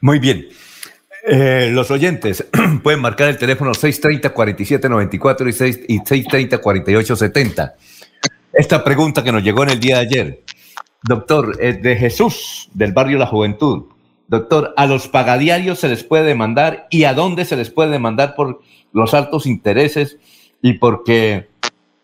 Muy 0.01 0.17
bien. 0.17 0.47
Eh, 1.27 1.69
los 1.71 1.91
oyentes 1.91 2.43
pueden 2.83 2.99
marcar 2.99 3.29
el 3.29 3.37
teléfono 3.37 3.73
630-4794 3.73 5.85
y, 5.87 5.93
y 5.93 5.99
630-4870. 5.99 7.73
Esta 8.51 8.83
pregunta 8.83 9.23
que 9.23 9.31
nos 9.31 9.43
llegó 9.43 9.61
en 9.61 9.69
el 9.69 9.79
día 9.79 9.99
de 9.99 10.01
ayer. 10.01 10.41
Doctor, 11.03 11.55
de 11.57 11.95
Jesús, 11.95 12.71
del 12.73 12.93
barrio 12.93 13.19
La 13.19 13.27
Juventud. 13.27 13.92
Doctor, 14.27 14.73
¿a 14.77 14.85
los 14.85 15.07
pagadiarios 15.07 15.79
se 15.79 15.89
les 15.89 16.03
puede 16.03 16.23
demandar 16.23 16.87
y 16.89 17.03
a 17.03 17.13
dónde 17.13 17.45
se 17.45 17.55
les 17.55 17.69
puede 17.69 17.91
demandar 17.91 18.35
por 18.35 18.61
los 18.91 19.13
altos 19.13 19.45
intereses 19.45 20.17
y 20.61 20.73
porque 20.73 21.49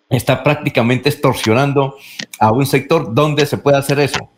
está 0.09 0.43
prácticamente 0.43 1.09
extorsionando 1.09 1.95
a 2.39 2.51
un 2.51 2.65
sector? 2.65 3.13
¿Dónde 3.13 3.45
se 3.45 3.57
puede 3.57 3.77
hacer 3.77 3.99
eso? 3.99 4.29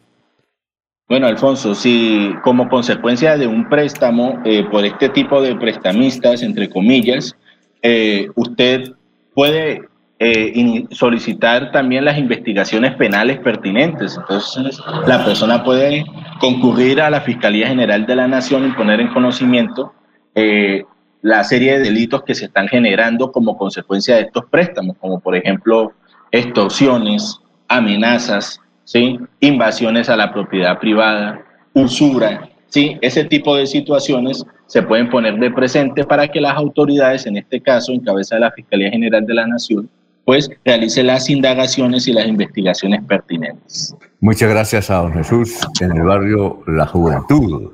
Bueno, 1.09 1.27
Alfonso, 1.27 1.75
si 1.75 2.33
como 2.41 2.69
consecuencia 2.69 3.37
de 3.37 3.45
un 3.45 3.67
préstamo 3.67 4.39
eh, 4.45 4.63
por 4.71 4.85
este 4.85 5.09
tipo 5.09 5.41
de 5.41 5.55
prestamistas, 5.55 6.41
entre 6.41 6.69
comillas, 6.69 7.35
eh, 7.81 8.29
usted 8.35 8.93
puede 9.33 9.90
eh, 10.23 10.85
solicitar 10.91 11.71
también 11.71 12.05
las 12.05 12.15
investigaciones 12.15 12.93
penales 12.93 13.39
pertinentes. 13.39 14.15
Entonces, 14.17 14.79
la 15.07 15.25
persona 15.25 15.63
puede 15.63 16.05
concurrir 16.39 17.01
a 17.01 17.09
la 17.09 17.21
Fiscalía 17.21 17.67
General 17.67 18.05
de 18.05 18.15
la 18.15 18.27
Nación 18.27 18.67
y 18.67 18.71
poner 18.73 18.99
en 18.99 19.07
conocimiento 19.07 19.95
eh, 20.35 20.83
la 21.23 21.43
serie 21.43 21.73
de 21.73 21.85
delitos 21.85 22.21
que 22.21 22.35
se 22.35 22.45
están 22.45 22.67
generando 22.67 23.31
como 23.31 23.57
consecuencia 23.57 24.17
de 24.17 24.21
estos 24.21 24.45
préstamos, 24.45 24.95
como 24.99 25.19
por 25.19 25.35
ejemplo 25.35 25.93
extorsiones, 26.29 27.39
amenazas, 27.67 28.59
¿sí? 28.83 29.19
invasiones 29.39 30.07
a 30.07 30.17
la 30.17 30.31
propiedad 30.31 30.77
privada, 30.77 31.41
usura, 31.73 32.47
¿sí? 32.67 32.95
ese 33.01 33.23
tipo 33.23 33.55
de 33.55 33.65
situaciones 33.65 34.45
se 34.67 34.83
pueden 34.83 35.09
poner 35.09 35.39
de 35.39 35.49
presente 35.49 36.03
para 36.03 36.27
que 36.27 36.39
las 36.39 36.55
autoridades, 36.55 37.25
en 37.25 37.37
este 37.37 37.59
caso 37.59 37.91
en 37.91 38.01
cabeza 38.01 38.35
de 38.35 38.41
la 38.41 38.51
Fiscalía 38.51 38.91
General 38.91 39.25
de 39.25 39.33
la 39.33 39.47
Nación, 39.47 39.89
pues 40.31 40.49
realice 40.63 41.03
las 41.03 41.29
indagaciones 41.29 42.07
y 42.07 42.13
las 42.13 42.25
investigaciones 42.25 43.03
pertinentes. 43.03 43.93
Muchas 44.21 44.49
gracias 44.49 44.89
a 44.89 44.99
don 44.99 45.11
Jesús 45.11 45.59
en 45.81 45.91
el 45.91 46.03
barrio 46.03 46.63
La 46.67 46.87
Juventud. 46.87 47.73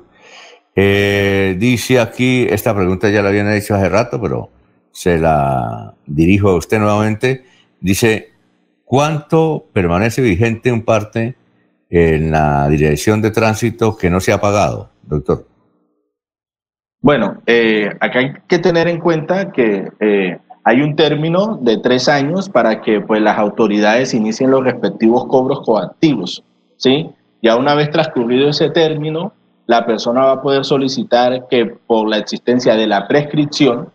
Eh, 0.74 1.54
dice 1.56 2.00
aquí, 2.00 2.48
esta 2.50 2.74
pregunta 2.74 3.10
ya 3.10 3.22
la 3.22 3.28
habían 3.28 3.48
hecho 3.52 3.76
hace 3.76 3.88
rato, 3.88 4.20
pero 4.20 4.50
se 4.90 5.18
la 5.18 5.94
dirijo 6.04 6.48
a 6.48 6.56
usted 6.56 6.80
nuevamente. 6.80 7.44
Dice, 7.80 8.32
¿cuánto 8.84 9.66
permanece 9.72 10.20
vigente 10.20 10.72
un 10.72 10.82
parte 10.82 11.36
en 11.88 12.32
la 12.32 12.68
dirección 12.68 13.22
de 13.22 13.30
tránsito 13.30 13.96
que 13.96 14.10
no 14.10 14.18
se 14.18 14.32
ha 14.32 14.40
pagado, 14.40 14.90
doctor? 15.04 15.46
Bueno, 17.00 17.40
eh, 17.46 17.88
acá 18.00 18.18
hay 18.18 18.32
que 18.48 18.58
tener 18.58 18.88
en 18.88 18.98
cuenta 18.98 19.52
que 19.52 19.88
eh, 20.00 20.38
hay 20.64 20.82
un 20.82 20.96
término 20.96 21.58
de 21.60 21.78
tres 21.78 22.08
años 22.08 22.48
para 22.48 22.80
que 22.80 23.00
pues, 23.00 23.22
las 23.22 23.38
autoridades 23.38 24.14
inicien 24.14 24.50
los 24.50 24.64
respectivos 24.64 25.26
cobros 25.26 25.60
coactivos. 25.60 26.42
¿sí? 26.76 27.10
Ya 27.42 27.56
una 27.56 27.74
vez 27.74 27.90
transcurrido 27.90 28.48
ese 28.48 28.70
término, 28.70 29.32
la 29.66 29.86
persona 29.86 30.24
va 30.24 30.32
a 30.32 30.42
poder 30.42 30.64
solicitar 30.64 31.46
que 31.48 31.66
por 31.66 32.08
la 32.08 32.18
existencia 32.18 32.74
de 32.74 32.86
la 32.86 33.06
prescripción 33.06 33.88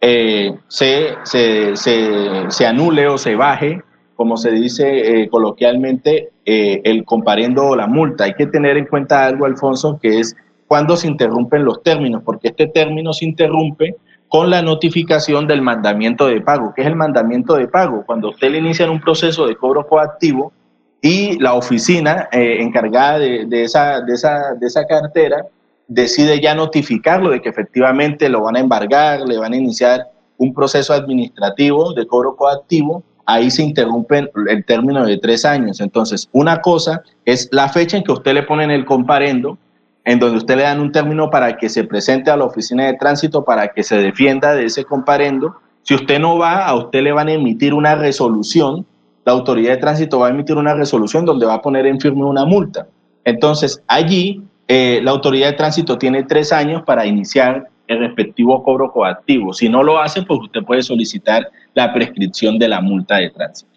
eh, 0.00 0.54
se, 0.68 1.14
se, 1.24 1.74
se, 1.76 2.66
anule 2.66 3.08
o 3.08 3.16
se 3.16 3.34
baje, 3.34 3.82
como 4.16 4.36
se 4.36 4.50
dice 4.50 5.22
eh, 5.22 5.28
coloquialmente, 5.30 6.30
eh, 6.44 6.82
el 6.84 7.04
comparendo 7.04 7.68
o 7.68 7.76
la 7.76 7.86
multa. 7.86 8.24
Hay 8.24 8.34
que 8.34 8.46
tener 8.46 8.76
en 8.76 8.84
cuenta 8.84 9.24
algo, 9.24 9.46
Alfonso, 9.46 9.98
que 10.00 10.20
es 10.20 10.36
cuando 10.66 10.96
se 10.96 11.08
interrumpen 11.08 11.64
los 11.64 11.82
términos, 11.82 12.22
porque 12.22 12.48
este 12.48 12.66
término 12.66 13.14
se 13.14 13.24
interrumpe 13.24 13.96
con 14.34 14.50
la 14.50 14.62
notificación 14.62 15.46
del 15.46 15.62
mandamiento 15.62 16.26
de 16.26 16.40
pago. 16.40 16.72
¿Qué 16.74 16.82
es 16.82 16.88
el 16.88 16.96
mandamiento 16.96 17.54
de 17.54 17.68
pago? 17.68 18.02
Cuando 18.04 18.30
usted 18.30 18.50
le 18.50 18.58
inicia 18.58 18.90
un 18.90 19.00
proceso 19.00 19.46
de 19.46 19.54
cobro 19.54 19.86
coactivo 19.86 20.52
y 21.00 21.38
la 21.38 21.54
oficina 21.54 22.28
eh, 22.32 22.56
encargada 22.60 23.20
de, 23.20 23.46
esa, 23.62 24.00
de, 24.00 24.12
esa, 24.12 24.54
de 24.54 24.66
esa 24.66 24.86
cartera 24.88 25.46
decide 25.86 26.40
ya 26.40 26.52
notificarlo 26.52 27.30
de 27.30 27.40
que 27.40 27.48
efectivamente 27.48 28.28
lo 28.28 28.42
van 28.42 28.56
a 28.56 28.58
embargar, 28.58 29.20
le 29.20 29.38
van 29.38 29.52
a 29.52 29.56
iniciar 29.56 30.08
un 30.36 30.52
proceso 30.52 30.92
administrativo 30.92 31.92
de 31.92 32.04
cobro 32.04 32.34
coactivo, 32.34 33.04
ahí 33.26 33.52
se 33.52 33.62
interrumpe 33.62 34.28
el 34.48 34.64
término 34.64 35.06
de 35.06 35.16
tres 35.18 35.44
años. 35.44 35.80
Entonces, 35.80 36.28
una 36.32 36.60
cosa 36.60 37.04
es 37.24 37.48
la 37.52 37.68
fecha 37.68 37.98
en 37.98 38.02
que 38.02 38.10
usted 38.10 38.34
le 38.34 38.42
pone 38.42 38.64
en 38.64 38.72
el 38.72 38.84
comparendo 38.84 39.58
en 40.04 40.18
donde 40.18 40.38
usted 40.38 40.56
le 40.56 40.62
dan 40.64 40.80
un 40.80 40.92
término 40.92 41.30
para 41.30 41.56
que 41.56 41.68
se 41.68 41.84
presente 41.84 42.30
a 42.30 42.36
la 42.36 42.44
oficina 42.44 42.86
de 42.86 42.94
tránsito 42.94 43.44
para 43.44 43.68
que 43.68 43.82
se 43.82 43.96
defienda 43.96 44.54
de 44.54 44.66
ese 44.66 44.84
comparendo. 44.84 45.56
Si 45.82 45.94
usted 45.94 46.18
no 46.18 46.38
va, 46.38 46.66
a 46.66 46.74
usted 46.74 47.02
le 47.02 47.12
van 47.12 47.28
a 47.28 47.32
emitir 47.32 47.74
una 47.74 47.94
resolución, 47.94 48.86
la 49.24 49.32
autoridad 49.32 49.72
de 49.72 49.78
tránsito 49.78 50.18
va 50.18 50.28
a 50.28 50.30
emitir 50.30 50.56
una 50.56 50.74
resolución 50.74 51.24
donde 51.24 51.46
va 51.46 51.54
a 51.54 51.62
poner 51.62 51.86
en 51.86 52.00
firme 52.00 52.24
una 52.24 52.44
multa. 52.44 52.86
Entonces, 53.24 53.82
allí 53.86 54.42
eh, 54.68 55.00
la 55.02 55.10
autoridad 55.10 55.50
de 55.50 55.56
tránsito 55.56 55.96
tiene 55.98 56.24
tres 56.24 56.52
años 56.52 56.82
para 56.84 57.06
iniciar 57.06 57.68
el 57.86 57.98
respectivo 58.00 58.62
cobro 58.62 58.92
coactivo. 58.92 59.52
Si 59.52 59.68
no 59.68 59.82
lo 59.82 59.98
hace, 59.98 60.22
pues 60.22 60.40
usted 60.40 60.62
puede 60.62 60.82
solicitar 60.82 61.48
la 61.74 61.92
prescripción 61.92 62.58
de 62.58 62.68
la 62.68 62.80
multa 62.80 63.16
de 63.16 63.30
tránsito. 63.30 63.72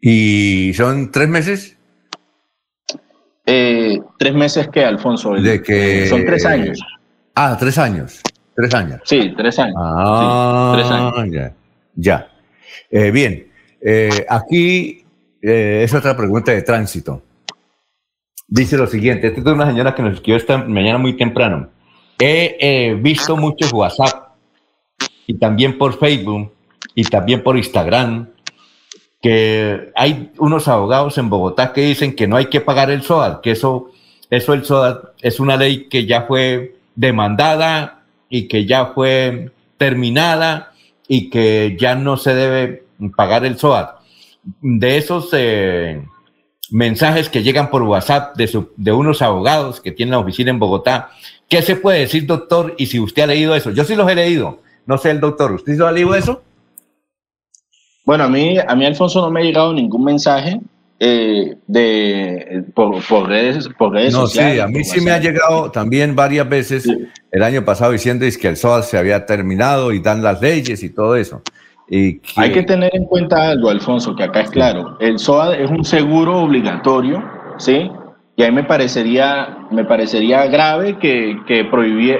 ¿Y 0.00 0.72
son 0.74 1.10
tres 1.10 1.28
meses? 1.28 1.77
Eh, 3.50 3.98
tres 4.18 4.34
meses 4.34 4.68
que, 4.68 4.84
Alfonso. 4.84 5.32
De 5.32 5.62
que... 5.62 6.06
Son 6.06 6.22
tres 6.22 6.44
años. 6.44 6.78
Ah, 7.34 7.56
tres 7.58 7.78
años. 7.78 8.20
Tres 8.54 8.74
años. 8.74 9.00
Sí, 9.04 9.32
tres 9.34 9.58
años. 9.58 9.74
Ah, 9.78 10.72
tres 10.74 10.90
años. 10.90 11.52
Ya. 11.94 12.30
Eh, 12.90 13.10
bien. 13.10 13.50
Eh, 13.80 14.26
aquí 14.28 15.02
es 15.40 15.94
otra 15.94 16.14
pregunta 16.14 16.52
de 16.52 16.60
tránsito. 16.60 17.22
Dice 18.46 18.76
lo 18.76 18.86
siguiente. 18.86 19.28
Esta 19.28 19.40
es 19.40 19.46
una 19.46 19.66
señora 19.66 19.94
que 19.94 20.02
nos 20.02 20.14
escribió 20.14 20.36
esta 20.36 20.58
mañana 20.58 20.98
muy 20.98 21.16
temprano. 21.16 21.70
He 22.18 22.98
visto 23.00 23.34
muchos 23.34 23.72
WhatsApp 23.72 24.34
y 25.26 25.38
también 25.38 25.78
por 25.78 25.98
Facebook 25.98 26.52
y 26.94 27.04
también 27.04 27.42
por 27.42 27.56
Instagram 27.56 28.28
que 29.20 29.90
hay 29.96 30.30
unos 30.38 30.68
abogados 30.68 31.18
en 31.18 31.28
Bogotá 31.28 31.72
que 31.72 31.82
dicen 31.82 32.14
que 32.14 32.28
no 32.28 32.36
hay 32.36 32.46
que 32.46 32.60
pagar 32.60 32.90
el 32.90 33.02
SOAD, 33.02 33.40
que 33.40 33.50
eso, 33.50 33.90
eso 34.30 34.54
el 34.54 34.64
SOAD 34.64 34.98
es 35.20 35.40
una 35.40 35.56
ley 35.56 35.88
que 35.88 36.06
ya 36.06 36.22
fue 36.22 36.76
demandada 36.94 38.04
y 38.28 38.48
que 38.48 38.66
ya 38.66 38.86
fue 38.86 39.50
terminada 39.76 40.72
y 41.08 41.30
que 41.30 41.76
ya 41.80 41.94
no 41.94 42.16
se 42.16 42.34
debe 42.34 42.84
pagar 43.16 43.44
el 43.44 43.58
SOAD. 43.58 43.88
De 44.60 44.96
esos 44.98 45.30
eh, 45.32 46.02
mensajes 46.70 47.28
que 47.28 47.42
llegan 47.42 47.70
por 47.70 47.82
WhatsApp 47.82 48.36
de, 48.36 48.92
unos 48.92 49.22
abogados 49.22 49.80
que 49.80 49.92
tienen 49.92 50.12
la 50.12 50.18
oficina 50.18 50.50
en 50.50 50.58
Bogotá, 50.58 51.10
¿qué 51.48 51.62
se 51.62 51.76
puede 51.76 52.00
decir, 52.00 52.26
doctor? 52.26 52.74
Y 52.78 52.86
si 52.86 53.00
usted 53.00 53.22
ha 53.22 53.26
leído 53.26 53.54
eso, 53.54 53.70
yo 53.70 53.84
sí 53.84 53.96
los 53.96 54.08
he 54.10 54.14
leído, 54.14 54.60
no 54.86 54.98
sé 54.98 55.10
el 55.10 55.20
doctor, 55.20 55.52
¿usted 55.52 55.76
lo 55.76 55.86
ha 55.86 55.92
leído 55.92 56.14
eso? 56.14 56.42
Bueno, 58.08 58.24
a 58.24 58.28
mí, 58.30 58.56
a 58.56 58.74
mí 58.74 58.86
Alfonso 58.86 59.20
no 59.20 59.30
me 59.30 59.40
ha 59.40 59.42
llegado 59.42 59.74
ningún 59.74 60.02
mensaje 60.02 60.58
eh, 60.98 61.58
de 61.66 62.64
por, 62.74 63.28
redes, 63.28 63.68
por 63.76 63.92
redes 63.92 64.14
no, 64.14 64.20
sociales. 64.20 64.54
Sí, 64.54 64.60
a 64.60 64.66
mí 64.66 64.82
sí 64.82 65.02
me 65.02 65.10
ha 65.10 65.20
llegado 65.20 65.70
también 65.70 66.16
varias 66.16 66.48
veces 66.48 66.88
el 67.30 67.42
año 67.42 67.66
pasado 67.66 67.92
diciendo 67.92 68.24
que 68.40 68.48
el 68.48 68.56
SOA 68.56 68.80
se 68.80 68.96
había 68.96 69.26
terminado 69.26 69.92
y 69.92 70.00
dan 70.00 70.22
las 70.22 70.40
leyes 70.40 70.82
y 70.82 70.88
todo 70.88 71.16
eso. 71.16 71.42
Y 71.86 72.22
Hay 72.36 72.50
que 72.52 72.62
tener 72.62 72.96
en 72.96 73.04
cuenta 73.04 73.50
algo, 73.50 73.68
Alfonso, 73.68 74.16
que 74.16 74.22
acá 74.22 74.40
es 74.40 74.50
claro. 74.52 74.96
El 75.00 75.18
SOA 75.18 75.58
es 75.58 75.70
un 75.70 75.84
seguro 75.84 76.38
obligatorio, 76.38 77.22
¿sí? 77.58 77.90
Y 78.36 78.42
ahí 78.42 78.52
me 78.52 78.64
parecería, 78.64 79.66
me 79.70 79.84
parecería 79.84 80.46
grave 80.46 80.98
que, 80.98 81.38
que 81.46 81.68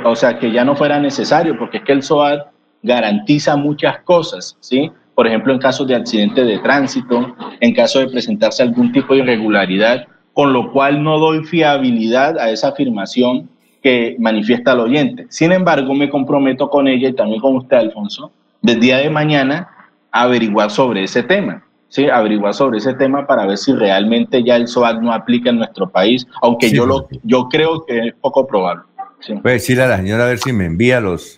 o 0.04 0.16
sea, 0.16 0.38
que 0.38 0.52
ya 0.52 0.66
no 0.66 0.76
fuera 0.76 1.00
necesario, 1.00 1.58
porque 1.58 1.78
es 1.78 1.84
que 1.84 1.92
el 1.92 2.02
SOA 2.02 2.50
garantiza 2.82 3.56
muchas 3.56 4.00
cosas, 4.00 4.54
¿sí? 4.60 4.92
Por 5.18 5.26
ejemplo, 5.26 5.52
en 5.52 5.58
casos 5.58 5.88
de 5.88 5.96
accidente 5.96 6.44
de 6.44 6.60
tránsito, 6.60 7.34
en 7.58 7.74
caso 7.74 7.98
de 7.98 8.06
presentarse 8.06 8.62
algún 8.62 8.92
tipo 8.92 9.14
de 9.14 9.18
irregularidad, 9.18 10.06
con 10.32 10.52
lo 10.52 10.70
cual 10.70 11.02
no 11.02 11.18
doy 11.18 11.44
fiabilidad 11.44 12.38
a 12.38 12.50
esa 12.50 12.68
afirmación 12.68 13.50
que 13.82 14.14
manifiesta 14.20 14.74
el 14.74 14.78
oyente. 14.78 15.26
Sin 15.28 15.50
embargo, 15.50 15.92
me 15.92 16.08
comprometo 16.08 16.70
con 16.70 16.86
ella 16.86 17.08
y 17.08 17.14
también 17.14 17.40
con 17.40 17.56
usted, 17.56 17.78
Alfonso, 17.78 18.30
del 18.62 18.78
día 18.78 18.98
de 18.98 19.10
mañana 19.10 19.68
a 20.12 20.22
averiguar 20.22 20.70
sobre 20.70 21.02
ese 21.02 21.24
tema. 21.24 21.64
¿sí? 21.88 22.08
averiguar 22.08 22.54
sobre 22.54 22.78
ese 22.78 22.94
tema 22.94 23.26
para 23.26 23.44
ver 23.44 23.58
si 23.58 23.72
realmente 23.72 24.44
ya 24.44 24.54
el 24.54 24.68
SOAT 24.68 25.00
no 25.00 25.12
aplica 25.12 25.50
en 25.50 25.56
nuestro 25.56 25.90
país, 25.90 26.28
aunque 26.42 26.70
yo, 26.70 26.86
lo, 26.86 27.08
yo 27.24 27.48
creo 27.48 27.84
que 27.84 27.98
es 28.06 28.14
poco 28.20 28.46
probable. 28.46 28.84
¿sí? 29.18 29.34
Puede 29.34 29.54
decirle 29.54 29.82
a 29.82 29.88
la 29.88 29.96
señora 29.96 30.26
a 30.26 30.28
ver 30.28 30.38
si 30.38 30.52
me 30.52 30.66
envía 30.66 31.00
los, 31.00 31.37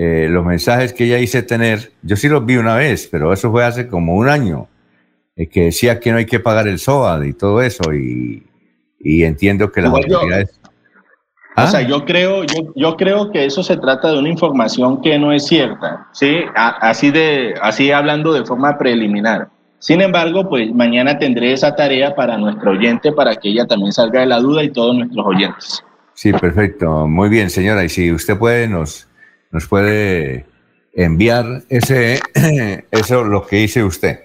eh, 0.00 0.28
los 0.30 0.46
mensajes 0.46 0.92
que 0.92 1.06
ella 1.06 1.18
hice 1.18 1.42
tener. 1.42 1.90
Yo 2.02 2.14
sí 2.14 2.28
los 2.28 2.46
vi 2.46 2.56
una 2.56 2.76
vez, 2.76 3.08
pero 3.10 3.32
eso 3.32 3.50
fue 3.50 3.64
hace 3.64 3.88
como 3.88 4.14
un 4.14 4.28
año, 4.28 4.68
eh, 5.34 5.48
que 5.48 5.64
decía 5.64 5.98
que 5.98 6.12
no 6.12 6.18
hay 6.18 6.24
que 6.24 6.38
pagar 6.38 6.68
el 6.68 6.78
SOAD 6.78 7.24
y 7.24 7.32
todo 7.32 7.60
eso, 7.60 7.92
y, 7.92 8.46
y 9.00 9.24
entiendo 9.24 9.72
que 9.72 9.82
las 9.82 9.92
autoridades... 9.92 10.60
O 11.56 11.66
sea, 11.66 11.80
¿Ah? 11.80 11.82
yo 11.82 12.04
creo, 12.04 12.44
yo, 12.44 12.72
yo 12.76 12.96
creo 12.96 13.32
que 13.32 13.44
eso 13.44 13.64
se 13.64 13.76
trata 13.76 14.12
de 14.12 14.20
una 14.20 14.28
información 14.28 15.02
que 15.02 15.18
no 15.18 15.32
es 15.32 15.48
cierta, 15.48 16.06
¿sí? 16.12 16.42
así, 16.54 17.10
de, 17.10 17.54
así 17.60 17.90
hablando 17.90 18.32
de 18.32 18.44
forma 18.44 18.78
preliminar. 18.78 19.48
Sin 19.80 20.00
embargo, 20.00 20.48
pues 20.48 20.72
mañana 20.72 21.18
tendré 21.18 21.54
esa 21.54 21.74
tarea 21.74 22.14
para 22.14 22.38
nuestro 22.38 22.70
oyente 22.70 23.10
para 23.10 23.34
que 23.34 23.48
ella 23.48 23.66
también 23.66 23.92
salga 23.92 24.20
de 24.20 24.26
la 24.26 24.38
duda 24.38 24.62
y 24.62 24.70
todos 24.70 24.94
nuestros 24.94 25.26
oyentes. 25.26 25.82
Sí, 26.14 26.32
perfecto. 26.32 27.08
Muy 27.08 27.28
bien, 27.28 27.50
señora. 27.50 27.84
Y 27.84 27.88
si 27.88 28.12
usted 28.12 28.38
puede, 28.38 28.68
nos, 28.68 29.07
nos 29.50 29.66
puede 29.66 30.46
enviar 30.92 31.62
ese, 31.68 32.20
eso, 32.90 33.24
lo 33.24 33.46
que 33.46 33.56
dice 33.56 33.84
usted. 33.84 34.20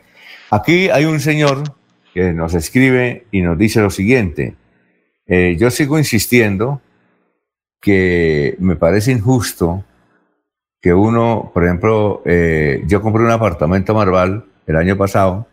Aquí 0.50 0.89
hay 0.89 1.06
un 1.06 1.20
señor 1.20 1.63
que 2.13 2.34
nos 2.34 2.53
escribe 2.53 3.25
y 3.32 3.42
nos 3.42 3.58
dice 3.58 3.82
lo 3.82 3.89
siguiente. 3.89 4.56
Eh, 5.25 5.56
yo 5.60 5.72
sigo 5.72 5.98
insistiendo 5.98 6.82
que 7.82 8.56
me 8.60 8.75
parece 8.75 9.12
injusto 9.12 9.84
que 10.82 10.94
uno, 10.94 11.51
por 11.53 11.63
ejemplo, 11.63 12.22
eh, 12.25 12.84
yo 12.88 13.01
compré 13.01 13.24
un 13.24 13.32
apartamento 13.32 13.94
Marval 13.94 14.46
el 14.68 14.75
año 14.75 14.98
pasado 14.98 15.48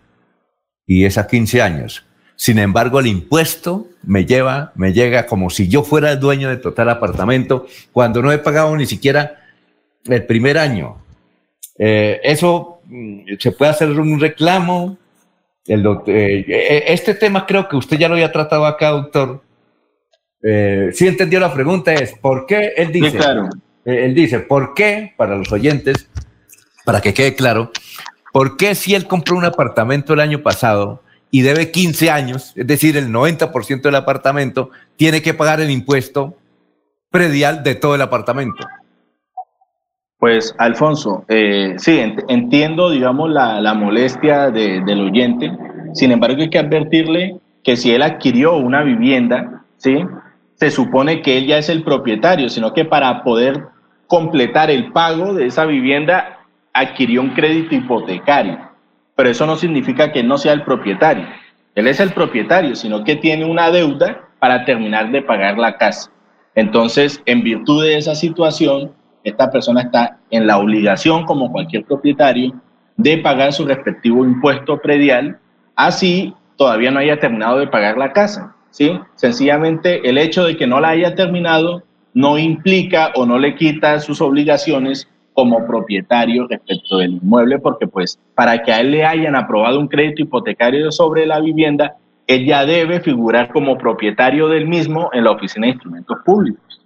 y 0.87 1.05
es 1.05 1.19
a 1.19 1.27
15 1.27 1.63
años. 1.63 2.05
Sin 2.35 2.59
embargo, 2.59 3.01
el 3.01 3.07
impuesto 3.07 3.87
me 4.03 4.25
lleva, 4.25 4.73
me 4.75 4.93
llega 4.93 5.27
como 5.27 5.51
si 5.51 5.69
yo 5.69 5.83
fuera 5.83 6.11
el 6.13 6.21
dueño 6.21 6.49
de 6.49 6.57
total 6.57 6.89
apartamento 6.89 7.67
cuando 7.93 8.23
no 8.23 8.33
he 8.33 8.39
pagado 8.39 8.77
ni 8.77 8.87
siquiera 8.87 9.40
el 10.05 10.27
primer 10.27 10.59
año. 10.59 10.99
Eh, 11.79 12.21
eso 12.23 12.81
mm, 12.85 13.21
se 13.39 13.53
puede 13.53 13.71
hacer 13.71 13.91
un 13.91 14.21
reclamo. 14.21 14.99
El 15.67 15.87
eh, 16.07 16.85
este 16.89 17.15
tema 17.15 17.47
creo 17.47 17.69
que 17.69 17.77
usted 17.77 17.99
ya 17.99 18.09
lo 18.09 18.15
había 18.15 18.33
tratado 18.33 18.67
acá, 18.67 18.91
doctor 18.91 19.43
eh, 20.43 20.91
sí 20.95 21.07
entendió 21.07 21.39
la 21.39 21.53
pregunta, 21.53 21.93
es 21.93 22.15
¿por 22.15 22.47
qué? 22.47 22.73
Él 22.77 22.93
dice, 22.93 23.19
eh, 23.85 24.05
él 24.05 24.15
dice, 24.15 24.41
¿por 24.41 24.75
qué? 24.75 25.13
Para 25.17 25.37
los 25.37 25.53
oyentes, 25.53 26.09
para 26.85 27.01
que 27.01 27.13
quede 27.13 27.35
claro, 27.35 27.71
¿por 28.33 28.57
qué 28.57 28.75
si 28.75 28.95
él 28.95 29.07
compró 29.07 29.37
un 29.37 29.45
apartamento 29.45 30.15
el 30.15 30.21
año 30.21 30.43
pasado 30.43 31.03
y 31.31 31.43
debe 31.43 31.71
15 31.71 32.11
años, 32.11 32.53
es 32.57 32.67
decir, 32.67 32.97
el 32.97 33.11
90% 33.13 33.83
del 33.83 33.95
apartamento, 33.95 34.71
tiene 34.97 35.21
que 35.21 35.35
pagar 35.35 35.61
el 35.61 35.71
impuesto 35.71 36.37
predial 37.11 37.63
de 37.63 37.75
todo 37.75 37.95
el 37.95 38.03
apartamento? 38.03 38.67
Pues, 40.21 40.55
Alfonso, 40.59 41.25
eh, 41.29 41.77
sí, 41.79 41.99
entiendo, 42.29 42.91
digamos, 42.91 43.31
la, 43.31 43.73
molestia 43.73 44.51
del 44.51 45.01
oyente. 45.01 45.51
Sin 45.95 46.13
embargo, 46.13 46.43
hay 46.43 46.51
que 46.51 46.59
advertirle 46.59 47.39
que 47.65 47.75
si 47.77 47.91
él 47.91 48.03
adquirió 48.03 48.57
una 48.57 48.83
vivienda, 48.83 49.65
¿sí? 49.79 50.05
se 50.57 50.71
supone 50.71 51.23
que 51.23 51.39
él 51.39 51.47
ya 51.47 51.57
es 51.57 51.71
el 51.71 51.83
propietario, 51.83 52.51
sino 52.51 52.75
que 52.75 52.85
para 52.85 53.25
poder 53.25 53.65
completar 54.07 54.71
el 54.71 54.93
pago 54.93 55.33
de 55.33 55.47
esa 55.47 55.65
vivienda 55.65 56.41
adquirió 56.75 57.23
un 57.23 57.31
crédito 57.31 57.75
hipotecario. 57.75 58.59
Pero 59.17 59.31
eso 59.31 59.47
no 59.47 59.57
significa 59.57 60.13
que 60.13 60.23
no 60.23 60.37
sea 60.37 60.53
el 60.53 60.65
propietario. 60.65 61.27
Él 61.75 61.87
es 61.87 61.99
el 61.99 62.13
propietario, 62.13 62.77
sino 62.77 63.05
que 63.05 63.17
tiene 63.17 63.47
una 63.47 63.71
deuda 63.71 64.21
para 64.39 64.67
terminar 64.67 65.11
de 65.11 65.23
pagar 65.23 65.57
la 65.57 65.79
casa. 65.79 66.11
Entonces, 66.55 67.23
en 67.25 67.43
virtud 67.43 67.85
de 67.85 67.97
esa 67.97 68.15
situación, 68.15 68.93
esta 69.25 69.51
persona 69.51 69.83
está 69.83 70.19
en 70.31 70.47
la 70.47 70.59
obligación, 70.59 71.25
como 71.25 71.53
cualquier 71.53 71.85
propietario, 71.85 72.55
de 72.97 73.19
pagar 73.19 73.53
su 73.53 73.65
respectivo 73.65 74.25
impuesto 74.25 74.79
predial, 74.79 75.39
así 75.75 76.35
todavía 76.57 76.91
no 76.91 76.99
haya 76.99 77.19
terminado 77.19 77.59
de 77.59 77.67
pagar 77.67 77.97
la 77.97 78.13
casa. 78.13 78.55
¿sí? 78.71 78.93
Sencillamente 79.15 80.09
el 80.09 80.19
hecho 80.19 80.45
de 80.45 80.57
que 80.57 80.67
no 80.67 80.81
la 80.81 80.91
haya 80.91 81.15
terminado 81.15 81.83
no 82.13 82.39
implica 82.39 83.13
o 83.15 83.25
no 83.25 83.39
le 83.39 83.55
quita 83.55 84.01
sus 84.01 84.21
obligaciones 84.21 85.09
como 85.33 85.67
propietario 85.67 86.47
respecto 86.49 86.99
del 86.99 87.13
inmueble, 87.13 87.59
porque 87.59 87.87
pues 87.87 88.19
para 88.35 88.63
que 88.63 88.73
a 88.73 88.81
él 88.81 88.91
le 88.91 89.07
hayan 89.07 89.37
aprobado 89.37 89.79
un 89.79 89.89
crédito 89.89 90.23
hipotecario 90.23 90.91
sobre 90.91 91.25
la 91.25 91.41
vivienda, 91.41 91.97
él 92.27 92.47
ya 92.47 92.67
debe 92.67 93.01
figurar 93.01 93.51
como 93.53 93.79
propietario 93.79 94.49
del 94.49 94.67
mismo 94.67 95.11
en 95.13 95.25
la 95.25 95.31
Oficina 95.31 95.67
de 95.67 95.73
Instrumentos 95.73 96.19
Públicos. 96.25 96.80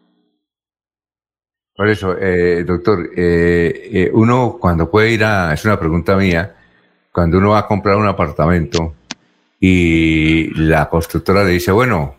Por 1.77 1.89
eso, 1.89 2.17
eh, 2.19 2.65
doctor, 2.65 3.11
eh, 3.17 3.91
eh, 3.93 4.11
uno 4.13 4.59
cuando 4.61 4.91
puede 4.91 5.11
ir 5.11 5.25
a, 5.25 5.53
es 5.53 5.65
una 5.65 5.79
pregunta 5.79 6.17
mía, 6.17 6.55
cuando 7.11 7.39
uno 7.39 7.51
va 7.51 7.61
a 7.61 7.67
comprar 7.67 7.97
un 7.97 8.07
apartamento, 8.07 8.95
y 9.67 10.51
la 10.61 10.91
constructora 10.91 11.43
le 11.43 11.53
dice, 11.53 11.73
bueno, 11.73 12.17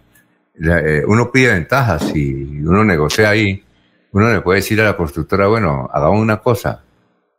eh, 0.60 1.04
uno 1.06 1.32
pide 1.32 1.54
ventajas 1.54 2.16
y 2.16 2.62
uno 2.62 2.84
negocia 2.84 3.30
ahí, 3.30 3.64
uno 4.14 4.34
le 4.34 4.42
puede 4.42 4.62
decir 4.62 4.82
a 4.82 4.86
la 4.86 4.98
constructora, 4.98 5.46
bueno, 5.48 5.88
hagamos 5.94 6.20
una 6.20 6.38
cosa, 6.38 6.84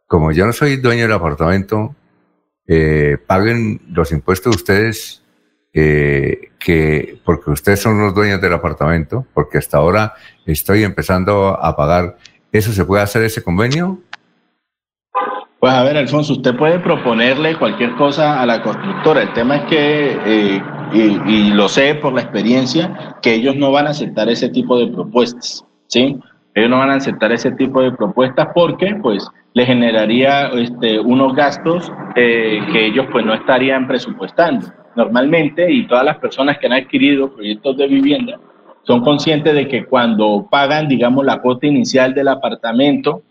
como 0.06 0.30
yo 0.30 0.46
no 0.46 0.52
soy 0.52 0.76
dueño 0.76 1.02
del 1.02 1.12
apartamento, 1.12 1.96
eh, 2.68 3.18
paguen 3.26 3.80
los 3.90 4.12
impuestos 4.12 4.54
ustedes, 4.54 5.22
eh, 5.78 6.52
que, 6.58 7.18
porque 7.22 7.50
ustedes 7.50 7.82
son 7.82 8.00
los 8.00 8.14
dueños 8.14 8.40
del 8.40 8.54
apartamento, 8.54 9.26
porque 9.34 9.58
hasta 9.58 9.76
ahora 9.76 10.14
estoy 10.46 10.82
empezando 10.84 11.48
a 11.48 11.76
pagar. 11.76 12.16
¿Eso 12.50 12.72
se 12.72 12.86
puede 12.86 13.02
hacer 13.02 13.22
ese 13.24 13.42
convenio? 13.42 14.00
Pues 15.60 15.72
a 15.74 15.82
ver, 15.82 15.98
Alfonso, 15.98 16.32
usted 16.32 16.56
puede 16.56 16.78
proponerle 16.78 17.58
cualquier 17.58 17.94
cosa 17.96 18.40
a 18.40 18.46
la 18.46 18.62
constructora. 18.62 19.20
El 19.20 19.34
tema 19.34 19.56
es 19.56 19.62
que, 19.64 20.18
eh, 20.24 20.62
y, 20.94 21.50
lo 21.50 21.68
sé 21.68 21.94
por 21.96 22.14
la 22.14 22.22
experiencia, 22.22 23.16
que 23.20 23.34
ellos 23.34 23.54
no 23.56 23.70
van 23.70 23.86
a 23.86 23.90
aceptar 23.90 24.30
ese 24.30 24.48
tipo 24.48 24.78
de 24.78 24.86
propuestas, 24.86 25.62
¿sí? 25.88 26.18
Ellos 26.54 26.70
no 26.70 26.78
van 26.78 26.90
a 26.90 26.94
aceptar 26.94 27.32
ese 27.32 27.50
tipo 27.52 27.82
de 27.82 27.92
propuestas 27.92 28.48
porque, 28.54 28.96
pues, 29.02 29.28
le 29.52 29.66
generaría 29.66 30.46
este, 30.48 31.00
unos 31.00 31.34
gastos 31.34 31.92
eh, 32.14 32.60
que 32.72 32.86
ellos, 32.86 33.06
pues, 33.12 33.26
no 33.26 33.34
estarían 33.34 33.86
presupuestando. 33.86 34.68
Normalmente, 34.96 35.70
y 35.70 35.86
todas 35.86 36.04
las 36.04 36.16
personas 36.16 36.58
que 36.58 36.66
han 36.66 36.72
adquirido 36.72 37.30
proyectos 37.32 37.76
de 37.76 37.86
vivienda 37.86 38.40
son 38.82 39.02
conscientes 39.02 39.54
de 39.54 39.68
que 39.68 39.84
cuando 39.84 40.48
pagan, 40.50 40.88
digamos, 40.88 41.24
la 41.24 41.40
cuota 41.42 41.66
inicial 41.66 42.14
del 42.14 42.28
apartamento, 42.28 43.22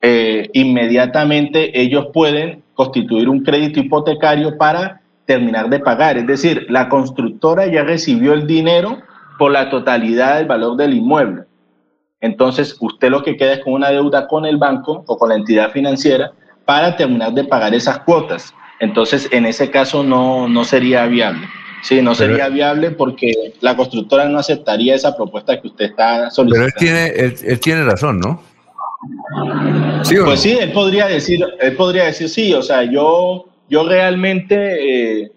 eh, 0.00 0.48
inmediatamente 0.52 1.80
ellos 1.80 2.08
pueden 2.12 2.62
constituir 2.74 3.28
un 3.28 3.42
crédito 3.42 3.80
hipotecario 3.80 4.58
para 4.58 5.00
terminar 5.24 5.68
de 5.68 5.80
pagar. 5.80 6.18
Es 6.18 6.26
decir, 6.26 6.66
la 6.68 6.88
constructora 6.88 7.66
ya 7.66 7.84
recibió 7.84 8.34
el 8.34 8.46
dinero 8.46 8.98
por 9.38 9.52
la 9.52 9.70
totalidad 9.70 10.36
del 10.36 10.46
valor 10.46 10.76
del 10.76 10.94
inmueble. 10.94 11.44
Entonces, 12.20 12.76
usted 12.80 13.10
lo 13.10 13.22
que 13.22 13.36
queda 13.36 13.54
es 13.54 13.64
con 13.64 13.74
una 13.74 13.90
deuda 13.90 14.26
con 14.26 14.44
el 14.44 14.56
banco 14.56 15.04
o 15.06 15.16
con 15.16 15.28
la 15.28 15.36
entidad 15.36 15.70
financiera 15.70 16.32
para 16.64 16.96
terminar 16.96 17.32
de 17.32 17.44
pagar 17.44 17.74
esas 17.74 18.00
cuotas. 18.00 18.52
Entonces, 18.80 19.28
en 19.32 19.46
ese 19.46 19.70
caso 19.70 20.02
no, 20.02 20.48
no 20.48 20.64
sería 20.64 21.06
viable. 21.06 21.46
Sí, 21.82 22.02
no 22.02 22.14
sería 22.14 22.48
viable 22.48 22.90
porque 22.90 23.54
la 23.60 23.76
constructora 23.76 24.28
no 24.28 24.38
aceptaría 24.38 24.96
esa 24.96 25.16
propuesta 25.16 25.60
que 25.60 25.68
usted 25.68 25.84
está 25.86 26.30
solicitando. 26.30 26.72
Pero 26.76 26.98
él 26.98 27.32
tiene, 27.36 27.52
él 27.52 27.60
tiene 27.60 27.84
razón, 27.84 28.18
¿no? 28.18 28.42
pues 30.24 30.40
sí, 30.40 30.58
él 30.58 30.72
podría 30.72 31.06
decir, 31.06 31.44
él 31.60 31.76
podría 31.76 32.04
decir 32.06 32.28
sí, 32.28 32.52
o 32.52 32.62
sea, 32.62 32.82
yo 32.82 33.48
yo 33.68 33.86
realmente 33.86 35.22
eh, 35.22 35.32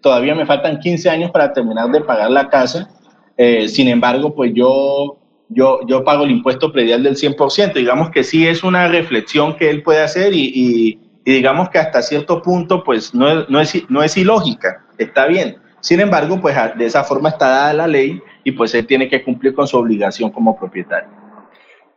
todavía 0.00 0.34
me 0.34 0.46
faltan 0.46 0.80
15 0.80 1.08
años 1.10 1.30
para 1.30 1.52
terminar 1.52 1.90
de 1.90 2.00
pagar 2.00 2.30
la 2.30 2.48
casa. 2.48 2.90
Eh, 3.36 3.68
sin 3.68 3.88
embargo, 3.88 4.34
pues 4.34 4.52
yo, 4.52 5.18
yo, 5.48 5.80
yo 5.86 6.04
pago 6.04 6.24
el 6.24 6.32
impuesto 6.32 6.72
predial 6.72 7.04
del 7.04 7.16
100%. 7.16 7.72
Digamos 7.74 8.10
que 8.10 8.24
sí 8.24 8.46
es 8.46 8.64
una 8.64 8.88
reflexión 8.88 9.56
que 9.56 9.70
él 9.70 9.82
puede 9.82 10.02
hacer 10.02 10.34
y, 10.34 10.52
y, 10.54 10.98
digamos 11.32 11.68
que 11.70 11.78
hasta 11.78 12.02
cierto 12.02 12.42
punto, 12.42 12.82
pues 12.82 13.14
no, 13.14 13.44
no, 13.48 13.60
es, 13.60 13.84
no 13.88 14.02
es 14.02 14.16
ilógica, 14.16 14.84
está 14.96 15.26
bien. 15.26 15.58
Sin 15.80 16.00
embargo, 16.00 16.40
pues 16.40 16.56
de 16.76 16.86
esa 16.86 17.04
forma 17.04 17.28
está 17.28 17.48
dada 17.48 17.72
la 17.72 17.86
ley 17.86 18.20
y 18.44 18.52
pues 18.52 18.74
él 18.74 18.86
tiene 18.86 19.08
que 19.08 19.22
cumplir 19.22 19.54
con 19.54 19.66
su 19.66 19.76
obligación 19.76 20.30
como 20.30 20.58
propietario. 20.58 21.10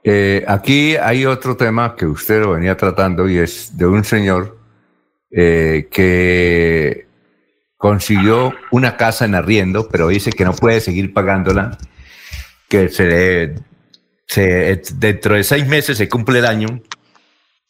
Eh, 0.03 0.43
aquí 0.47 0.95
hay 0.95 1.25
otro 1.25 1.55
tema 1.55 1.95
que 1.95 2.05
usted 2.05 2.41
lo 2.41 2.51
venía 2.51 2.75
tratando 2.75 3.29
y 3.29 3.37
es 3.37 3.77
de 3.77 3.85
un 3.85 4.03
señor 4.03 4.57
eh, 5.29 5.87
que 5.91 7.07
consiguió 7.77 8.53
una 8.71 8.97
casa 8.97 9.25
en 9.25 9.35
arriendo, 9.35 9.87
pero 9.89 10.07
dice 10.09 10.31
que 10.31 10.45
no 10.45 10.53
puede 10.53 10.81
seguir 10.81 11.13
pagándola, 11.13 11.77
que 12.67 12.89
se 12.89 13.55
dentro 14.97 15.35
de 15.35 15.43
seis 15.43 15.67
meses 15.67 15.97
se 15.97 16.07
cumple 16.07 16.39
el 16.39 16.45
año 16.45 16.81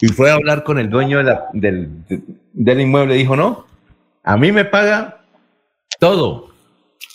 y 0.01 0.07
fue 0.07 0.31
a 0.31 0.33
hablar 0.33 0.63
con 0.63 0.79
el 0.79 0.89
dueño 0.89 1.19
del, 1.53 1.89
del 2.53 2.81
inmueble. 2.81 3.13
Dijo, 3.13 3.35
no, 3.35 3.65
a 4.23 4.35
mí 4.35 4.51
me 4.51 4.65
paga 4.65 5.21
todo, 5.99 6.49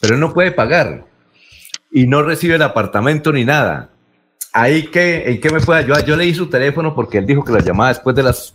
pero 0.00 0.16
no 0.16 0.32
puede 0.32 0.52
pagar 0.52 1.04
y 1.90 2.06
no 2.06 2.22
recibe 2.22 2.54
el 2.54 2.62
apartamento 2.62 3.32
ni 3.32 3.44
nada. 3.44 3.90
Ahí 4.52 4.84
que, 4.86 5.28
¿en 5.30 5.40
qué 5.40 5.50
me 5.50 5.60
puede 5.60 5.80
ayudar? 5.80 6.04
Yo 6.04 6.16
le 6.16 6.24
di 6.24 6.34
su 6.34 6.48
teléfono 6.48 6.94
porque 6.94 7.18
él 7.18 7.26
dijo 7.26 7.44
que 7.44 7.52
la 7.52 7.60
llamaba 7.60 7.88
después 7.88 8.14
de 8.14 8.22
las 8.22 8.54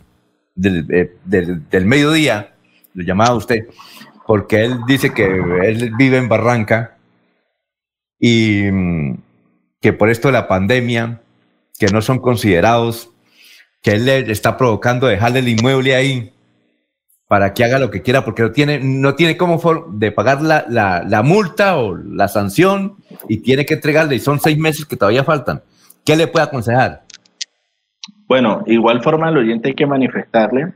del, 0.55 0.87
eh, 0.89 1.15
del, 1.25 1.69
del 1.69 1.85
mediodía, 1.85 2.53
le 2.93 3.05
llamaba 3.05 3.35
usted, 3.35 3.67
porque 4.25 4.63
él 4.63 4.79
dice 4.87 5.13
que 5.13 5.25
él 5.25 5.91
vive 5.97 6.17
en 6.17 6.29
Barranca 6.29 6.97
y 8.19 8.63
mm, 8.71 9.17
que 9.81 9.93
por 9.93 10.09
esto 10.09 10.29
de 10.29 10.33
la 10.33 10.47
pandemia, 10.47 11.21
que 11.77 11.87
no 11.87 12.01
son 12.01 12.19
considerados, 12.19 13.11
que 13.81 13.91
él 13.91 14.05
le 14.05 14.31
está 14.31 14.57
provocando 14.57 15.07
dejarle 15.07 15.39
el 15.39 15.49
inmueble 15.49 15.95
ahí 15.95 16.31
para 17.27 17.53
que 17.53 17.63
haga 17.63 17.79
lo 17.79 17.89
que 17.89 18.01
quiera, 18.01 18.25
porque 18.25 18.43
no 18.43 18.51
tiene, 18.51 18.79
no 18.83 19.15
tiene 19.15 19.37
cómo 19.37 19.57
de 19.87 20.11
pagar 20.11 20.41
la, 20.41 20.65
la, 20.67 21.23
multa 21.23 21.77
o 21.77 21.95
la 21.95 22.27
sanción 22.27 22.97
y 23.29 23.37
tiene 23.37 23.65
que 23.65 23.75
entregarle, 23.75 24.15
y 24.15 24.19
son 24.19 24.41
seis 24.41 24.57
meses 24.57 24.85
que 24.85 24.97
todavía 24.97 25.23
faltan. 25.23 25.61
¿Qué 26.05 26.17
le 26.17 26.27
puede 26.27 26.45
aconsejar? 26.45 27.03
Bueno, 28.27 28.63
igual 28.67 29.01
forma 29.01 29.29
al 29.29 29.37
oyente 29.37 29.69
hay 29.69 29.75
que 29.75 29.85
manifestarle 29.85 30.73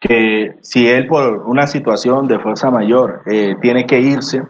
que 0.00 0.56
si 0.62 0.88
él 0.88 1.06
por 1.06 1.44
una 1.46 1.68
situación 1.68 2.26
de 2.26 2.40
fuerza 2.40 2.72
mayor 2.72 3.22
eh, 3.26 3.54
tiene 3.62 3.86
que 3.86 4.00
irse, 4.00 4.42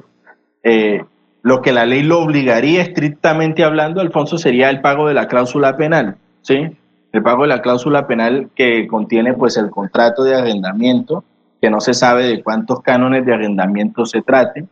eh, 0.62 1.04
lo 1.42 1.60
que 1.60 1.72
la 1.72 1.84
ley 1.84 2.02
lo 2.02 2.20
obligaría 2.20 2.80
estrictamente 2.80 3.64
hablando, 3.64 4.00
Alfonso, 4.00 4.38
sería 4.38 4.70
el 4.70 4.80
pago 4.80 5.06
de 5.06 5.14
la 5.14 5.28
cláusula 5.28 5.76
penal, 5.76 6.16
¿sí? 6.40 6.74
El 7.14 7.22
pago 7.22 7.42
de 7.42 7.48
la 7.48 7.62
cláusula 7.62 8.08
penal 8.08 8.50
que 8.56 8.88
contiene 8.88 9.34
pues 9.34 9.56
el 9.56 9.70
contrato 9.70 10.24
de 10.24 10.34
arrendamiento, 10.34 11.22
que 11.62 11.70
no 11.70 11.80
se 11.80 11.94
sabe 11.94 12.24
de 12.24 12.42
cuántos 12.42 12.80
cánones 12.80 13.24
de 13.24 13.32
arrendamiento 13.32 14.04
se 14.04 14.20
trate, 14.20 14.64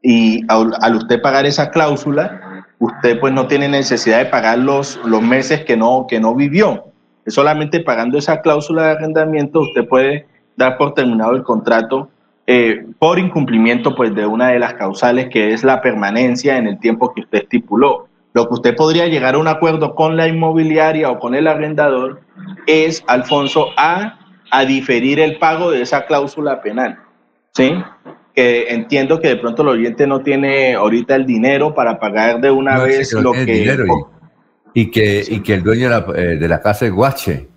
y 0.00 0.44
al, 0.46 0.94
usted 0.94 1.20
pagar 1.20 1.46
esa 1.46 1.72
cláusula, 1.72 2.64
usted 2.78 3.18
pues 3.18 3.32
no 3.32 3.48
tiene 3.48 3.68
necesidad 3.68 4.18
de 4.18 4.26
pagar 4.26 4.58
los, 4.58 5.00
los 5.04 5.20
meses 5.20 5.64
que 5.64 5.76
no, 5.76 6.06
que 6.08 6.20
no 6.20 6.32
vivió, 6.32 6.84
solamente 7.26 7.80
pagando 7.80 8.18
esa 8.18 8.40
cláusula 8.40 8.84
de 8.84 8.90
arrendamiento 8.92 9.58
usted 9.58 9.88
puede 9.88 10.28
dar 10.56 10.78
por 10.78 10.94
terminado 10.94 11.32
el 11.32 11.42
contrato 11.42 12.08
eh, 12.46 12.86
por 13.00 13.18
incumplimiento 13.18 13.96
pues, 13.96 14.14
de 14.14 14.26
una 14.26 14.50
de 14.50 14.60
las 14.60 14.74
causales 14.74 15.28
que 15.28 15.52
es 15.52 15.64
la 15.64 15.82
permanencia 15.82 16.56
en 16.56 16.68
el 16.68 16.78
tiempo 16.78 17.12
que 17.12 17.22
usted 17.22 17.42
estipuló. 17.42 18.06
Lo 18.32 18.48
que 18.48 18.54
usted 18.54 18.76
podría 18.76 19.06
llegar 19.06 19.34
a 19.34 19.38
un 19.38 19.48
acuerdo 19.48 19.94
con 19.94 20.16
la 20.16 20.28
inmobiliaria 20.28 21.10
o 21.10 21.18
con 21.18 21.34
el 21.34 21.46
arrendador 21.46 22.20
es, 22.66 23.02
Alfonso, 23.06 23.68
a, 23.76 24.18
a 24.50 24.64
diferir 24.64 25.18
el 25.18 25.38
pago 25.38 25.70
de 25.70 25.82
esa 25.82 26.06
cláusula 26.06 26.62
penal. 26.62 26.98
¿Sí? 27.52 27.74
Que 28.34 28.68
entiendo 28.68 29.20
que 29.20 29.28
de 29.28 29.36
pronto 29.36 29.62
el 29.62 29.68
oyente 29.68 30.06
no 30.06 30.20
tiene 30.20 30.74
ahorita 30.74 31.16
el 31.16 31.26
dinero 31.26 31.74
para 31.74 31.98
pagar 31.98 32.40
de 32.40 32.50
una 32.50 32.78
vez 32.78 33.12
lo 33.12 33.32
que... 33.32 33.86
Y 34.72 34.92
que, 34.92 35.24
y 35.28 35.40
que 35.40 35.54
el 35.54 35.64
dueño 35.64 35.90
de 35.90 35.90
la, 35.90 36.06
eh, 36.14 36.36
de 36.36 36.46
la, 36.46 36.62
casa 36.62 36.86
es 36.86 36.92
Guache. 36.92 37.48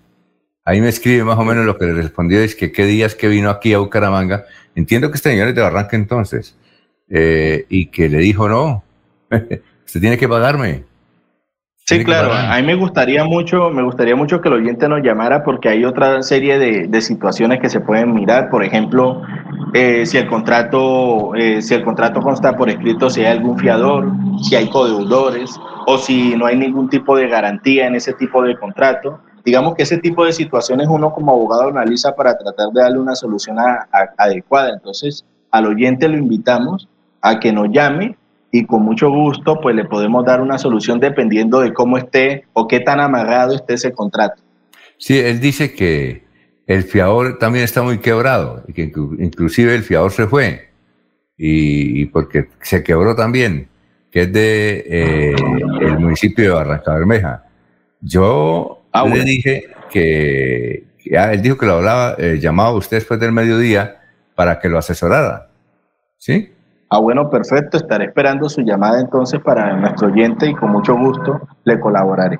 Ahí 0.64 0.80
me 0.80 0.88
escribe 0.88 1.22
más 1.22 1.38
o 1.38 1.44
menos 1.44 1.64
lo 1.64 1.78
que 1.78 1.86
le 1.86 1.92
respondió, 1.92 2.40
es 2.40 2.56
que 2.56 2.72
qué 2.72 2.86
días 2.86 3.14
que 3.14 3.28
vino 3.28 3.50
aquí 3.50 3.72
a 3.72 3.78
Bucaramanga. 3.78 4.46
Entiendo 4.74 5.10
que 5.10 5.16
este 5.16 5.30
señor 5.30 5.46
es 5.46 5.54
de 5.54 5.62
Barranca 5.62 5.94
entonces. 5.94 6.56
Eh, 7.08 7.66
y 7.68 7.86
que 7.86 8.08
le 8.08 8.18
dijo, 8.18 8.48
no, 8.48 8.82
usted 9.86 10.00
tiene 10.00 10.18
que 10.18 10.28
pagarme. 10.28 10.84
Sí, 11.86 12.02
claro. 12.02 12.32
A 12.32 12.56
mí 12.56 12.62
me 12.62 12.76
gustaría 12.76 13.24
mucho, 13.24 13.68
me 13.68 13.82
gustaría 13.82 14.16
mucho 14.16 14.40
que 14.40 14.48
el 14.48 14.54
oyente 14.54 14.88
nos 14.88 15.02
llamara 15.02 15.44
porque 15.44 15.68
hay 15.68 15.84
otra 15.84 16.22
serie 16.22 16.58
de, 16.58 16.86
de 16.86 17.00
situaciones 17.02 17.60
que 17.60 17.68
se 17.68 17.80
pueden 17.80 18.14
mirar. 18.14 18.48
Por 18.48 18.64
ejemplo, 18.64 19.20
eh, 19.74 20.06
si 20.06 20.18
el 20.18 20.28
contrato, 20.28 21.34
eh, 21.34 21.60
si 21.60 21.74
el 21.74 21.82
contrato 21.82 22.22
consta 22.22 22.56
por 22.56 22.70
escrito, 22.70 23.10
si 23.10 23.20
hay 23.22 23.36
algún 23.36 23.58
fiador, 23.58 24.08
si 24.40 24.54
hay 24.54 24.70
codeudores 24.70 25.50
o 25.86 25.98
si 25.98 26.36
no 26.36 26.46
hay 26.46 26.56
ningún 26.56 26.88
tipo 26.88 27.16
de 27.16 27.28
garantía 27.28 27.88
en 27.88 27.96
ese 27.96 28.12
tipo 28.12 28.40
de 28.42 28.56
contrato. 28.56 29.18
Digamos 29.44 29.74
que 29.74 29.82
ese 29.82 29.98
tipo 29.98 30.24
de 30.24 30.32
situaciones 30.32 30.86
uno 30.88 31.12
como 31.12 31.32
abogado 31.32 31.68
analiza 31.68 32.14
para 32.14 32.38
tratar 32.38 32.68
de 32.72 32.80
darle 32.80 33.00
una 33.00 33.16
solución 33.16 33.56
adecuada. 34.16 34.70
Entonces, 34.74 35.24
al 35.50 35.66
oyente 35.66 36.08
lo 36.08 36.16
invitamos 36.16 36.88
a 37.20 37.40
que 37.40 37.52
nos 37.52 37.68
llame 37.70 38.16
y 38.54 38.66
con 38.66 38.82
mucho 38.82 39.10
gusto 39.10 39.60
pues 39.60 39.74
le 39.74 39.84
podemos 39.84 40.24
dar 40.24 40.40
una 40.40 40.58
solución 40.58 41.00
dependiendo 41.00 41.58
de 41.58 41.72
cómo 41.72 41.98
esté 41.98 42.44
o 42.52 42.68
qué 42.68 42.78
tan 42.78 43.00
amarrado 43.00 43.52
esté 43.56 43.74
ese 43.74 43.90
contrato. 43.90 44.40
Sí, 44.96 45.18
él 45.18 45.40
dice 45.40 45.74
que 45.74 46.22
el 46.68 46.84
fiador 46.84 47.40
también 47.40 47.64
está 47.64 47.82
muy 47.82 47.98
quebrado 47.98 48.62
y 48.68 48.72
que 48.72 48.92
inclusive 49.18 49.74
el 49.74 49.82
fiador 49.82 50.12
se 50.12 50.28
fue 50.28 50.68
y, 51.36 52.06
porque 52.06 52.46
se 52.60 52.84
quebró 52.84 53.16
también, 53.16 53.66
que 54.12 54.22
es 54.22 54.32
de 54.32 54.84
eh, 54.88 55.34
el 55.80 55.98
municipio 55.98 56.44
de 56.44 56.50
Barranca 56.50 56.94
Bermeja. 56.94 57.42
Yo 58.00 58.84
ah, 58.92 59.04
le 59.04 59.24
dije 59.24 59.64
que, 59.90 60.84
ah, 61.18 61.32
él 61.32 61.42
dijo 61.42 61.58
que 61.58 61.66
lo 61.66 61.72
hablaba, 61.72 62.14
eh, 62.18 62.38
llamaba 62.40 62.68
a 62.68 62.74
usted 62.74 62.98
después 62.98 63.18
del 63.18 63.32
mediodía 63.32 63.96
para 64.36 64.60
que 64.60 64.68
lo 64.68 64.78
asesorara. 64.78 65.48
¿Sí? 66.18 66.53
Ah, 66.94 67.00
bueno, 67.00 67.28
perfecto. 67.28 67.76
Estaré 67.76 68.04
esperando 68.04 68.48
su 68.48 68.60
llamada 68.60 69.00
entonces 69.00 69.40
para 69.40 69.76
nuestro 69.76 70.06
oyente 70.06 70.48
y 70.48 70.54
con 70.54 70.70
mucho 70.70 70.94
gusto 70.96 71.40
le 71.64 71.80
colaboraré. 71.80 72.38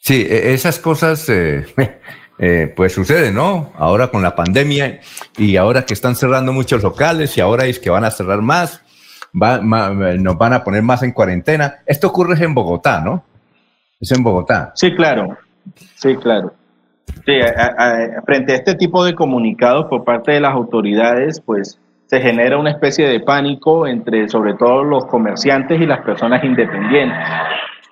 Sí, 0.00 0.24
e, 0.30 0.52
esas 0.52 0.78
cosas 0.78 1.28
eh, 1.28 1.66
eh, 2.38 2.72
pues 2.76 2.92
suceden, 2.92 3.34
¿no? 3.34 3.72
Ahora 3.76 4.06
con 4.06 4.22
la 4.22 4.36
pandemia 4.36 5.00
y 5.36 5.56
ahora 5.56 5.84
que 5.84 5.94
están 5.94 6.14
cerrando 6.14 6.52
muchos 6.52 6.84
locales 6.84 7.36
y 7.36 7.40
ahora 7.40 7.64
es 7.64 7.80
que 7.80 7.90
van 7.90 8.04
a 8.04 8.12
cerrar 8.12 8.40
más, 8.40 8.84
nos 9.32 10.38
van 10.38 10.52
a 10.52 10.62
poner 10.62 10.82
más 10.82 11.02
en 11.02 11.10
cuarentena. 11.10 11.80
Esto 11.84 12.06
ocurre 12.06 12.40
en 12.44 12.54
Bogotá, 12.54 13.00
¿no? 13.00 13.24
Es 14.00 14.12
en 14.12 14.22
Bogotá. 14.22 14.70
Sí, 14.76 14.94
claro. 14.94 15.36
Sí, 15.96 16.14
claro. 16.18 16.54
Sí, 17.26 17.32
frente 18.26 18.52
a 18.52 18.56
este 18.56 18.76
tipo 18.76 19.04
de 19.04 19.16
comunicados 19.16 19.86
por 19.86 20.04
parte 20.04 20.30
de 20.30 20.40
las 20.40 20.52
autoridades, 20.52 21.40
pues 21.40 21.80
se 22.12 22.20
genera 22.20 22.58
una 22.58 22.72
especie 22.72 23.08
de 23.08 23.20
pánico 23.20 23.86
entre 23.86 24.28
sobre 24.28 24.52
todo 24.52 24.84
los 24.84 25.06
comerciantes 25.06 25.80
y 25.80 25.86
las 25.86 26.02
personas 26.02 26.44
independientes. 26.44 27.16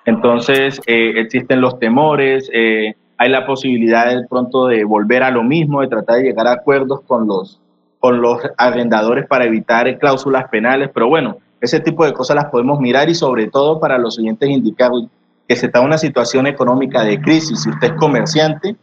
Entonces 0.05 0.79
eh, 0.85 1.13
existen 1.15 1.59
los 1.59 1.79
temores, 1.79 2.47
eh, 2.53 2.93
hay 3.17 3.29
la 3.29 3.47
posibilidad 3.47 4.15
de 4.15 4.27
pronto 4.27 4.67
de 4.67 4.83
volver 4.83 5.23
a 5.23 5.31
lo 5.31 5.41
mismo, 5.41 5.81
de 5.81 5.87
tratar 5.87 6.17
de 6.17 6.25
llegar 6.25 6.45
a 6.45 6.51
acuerdos 6.51 7.01
con 7.07 7.25
los, 7.25 7.59
con 7.97 8.21
los 8.21 8.39
arrendadores 8.59 9.25
para 9.25 9.45
evitar 9.45 9.97
cláusulas 9.97 10.47
penales, 10.49 10.91
pero 10.93 11.09
bueno, 11.09 11.37
ese 11.59 11.79
tipo 11.79 12.05
de 12.05 12.13
cosas 12.13 12.35
las 12.35 12.45
podemos 12.45 12.79
mirar 12.79 13.09
y 13.09 13.15
sobre 13.15 13.47
todo 13.47 13.79
para 13.79 13.97
los 13.97 14.17
siguientes 14.17 14.47
indicados 14.51 15.05
que 15.47 15.55
se 15.55 15.65
está 15.65 15.79
en 15.79 15.85
una 15.85 15.97
situación 15.97 16.45
económica 16.45 17.03
de 17.03 17.19
crisis, 17.19 17.63
si 17.63 17.71
usted 17.71 17.87
es 17.87 17.93
comerciante, 17.93 18.75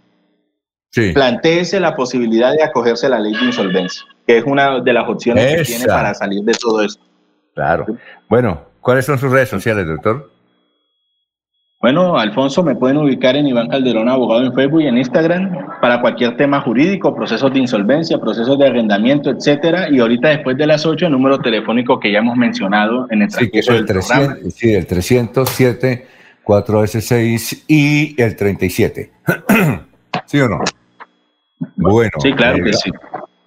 sí. 0.90 1.12
planteese 1.12 1.79
la 1.79 1.94
posibilidad 1.94 2.53
de 2.55 2.64
acogerse 2.64 3.07
a 3.07 3.11
la 3.11 3.20
ley 3.20 3.35
de 3.35 3.44
insolvencia 3.44 4.05
que 4.28 4.36
es 4.36 4.44
una 4.44 4.80
de 4.80 4.92
las 4.92 5.08
opciones 5.08 5.56
que 5.56 5.62
tiene 5.64 5.86
para 5.86 6.12
salir 6.12 6.44
de 6.44 6.52
todo 6.52 6.82
esto. 6.82 7.02
Claro. 7.54 7.86
Bueno, 8.28 8.60
¿cuáles 8.82 9.06
son 9.06 9.18
sus 9.18 9.32
redes 9.32 9.48
sociales, 9.48 9.86
doctor? 9.86 10.30
Bueno, 11.80 12.18
Alfonso, 12.18 12.62
me 12.62 12.74
pueden 12.74 12.98
ubicar 12.98 13.36
en 13.36 13.46
Iván 13.46 13.68
Calderón, 13.68 14.06
abogado 14.06 14.44
en 14.44 14.52
Facebook 14.52 14.82
y 14.82 14.86
en 14.88 14.98
Instagram 14.98 15.80
para 15.80 16.02
cualquier 16.02 16.36
tema 16.36 16.60
jurídico, 16.60 17.14
procesos 17.14 17.50
de 17.54 17.60
insolvencia, 17.60 18.18
procesos 18.18 18.58
de 18.58 18.66
arrendamiento, 18.66 19.30
etcétera. 19.30 19.88
Y 19.90 19.98
ahorita 20.00 20.28
después 20.28 20.58
de 20.58 20.66
las 20.66 20.84
8, 20.84 21.06
el 21.06 21.12
número 21.12 21.38
telefónico 21.38 21.98
que 21.98 22.12
ya 22.12 22.18
hemos 22.18 22.36
mencionado 22.36 23.06
en 23.10 23.22
el 23.22 23.30
sí, 23.30 23.48
el 23.52 23.86
300, 23.86 24.54
Sí, 24.54 24.74
el 24.74 24.86
307 24.86 26.06
4S6 26.44 27.64
y 27.66 28.20
el 28.20 28.36
37. 28.36 29.10
¿Sí 30.26 30.40
o 30.40 30.48
no? 30.48 30.60
Bueno. 31.76 32.10
Sí, 32.20 32.32
claro 32.32 32.62
que 32.62 32.72
sí. 32.74 32.90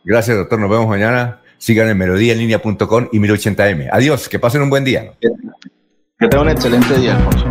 Gracias, 0.04 0.38
doctor. 0.38 0.60
Nos 0.60 0.70
vemos 0.70 0.88
mañana. 0.88 1.40
Sigan 1.58 1.90
en 1.90 1.98
melodíaenlínea.com 1.98 3.10
y 3.12 3.20
1080m. 3.20 3.90
Adiós, 3.92 4.28
que 4.28 4.40
pasen 4.40 4.64
un 4.64 4.70
buen 4.70 4.84
día. 4.84 5.14
Que 5.20 6.28
tengan 6.28 6.48
un 6.48 6.50
excelente 6.50 6.98
día, 6.98 7.16
Alfonso. 7.18 7.51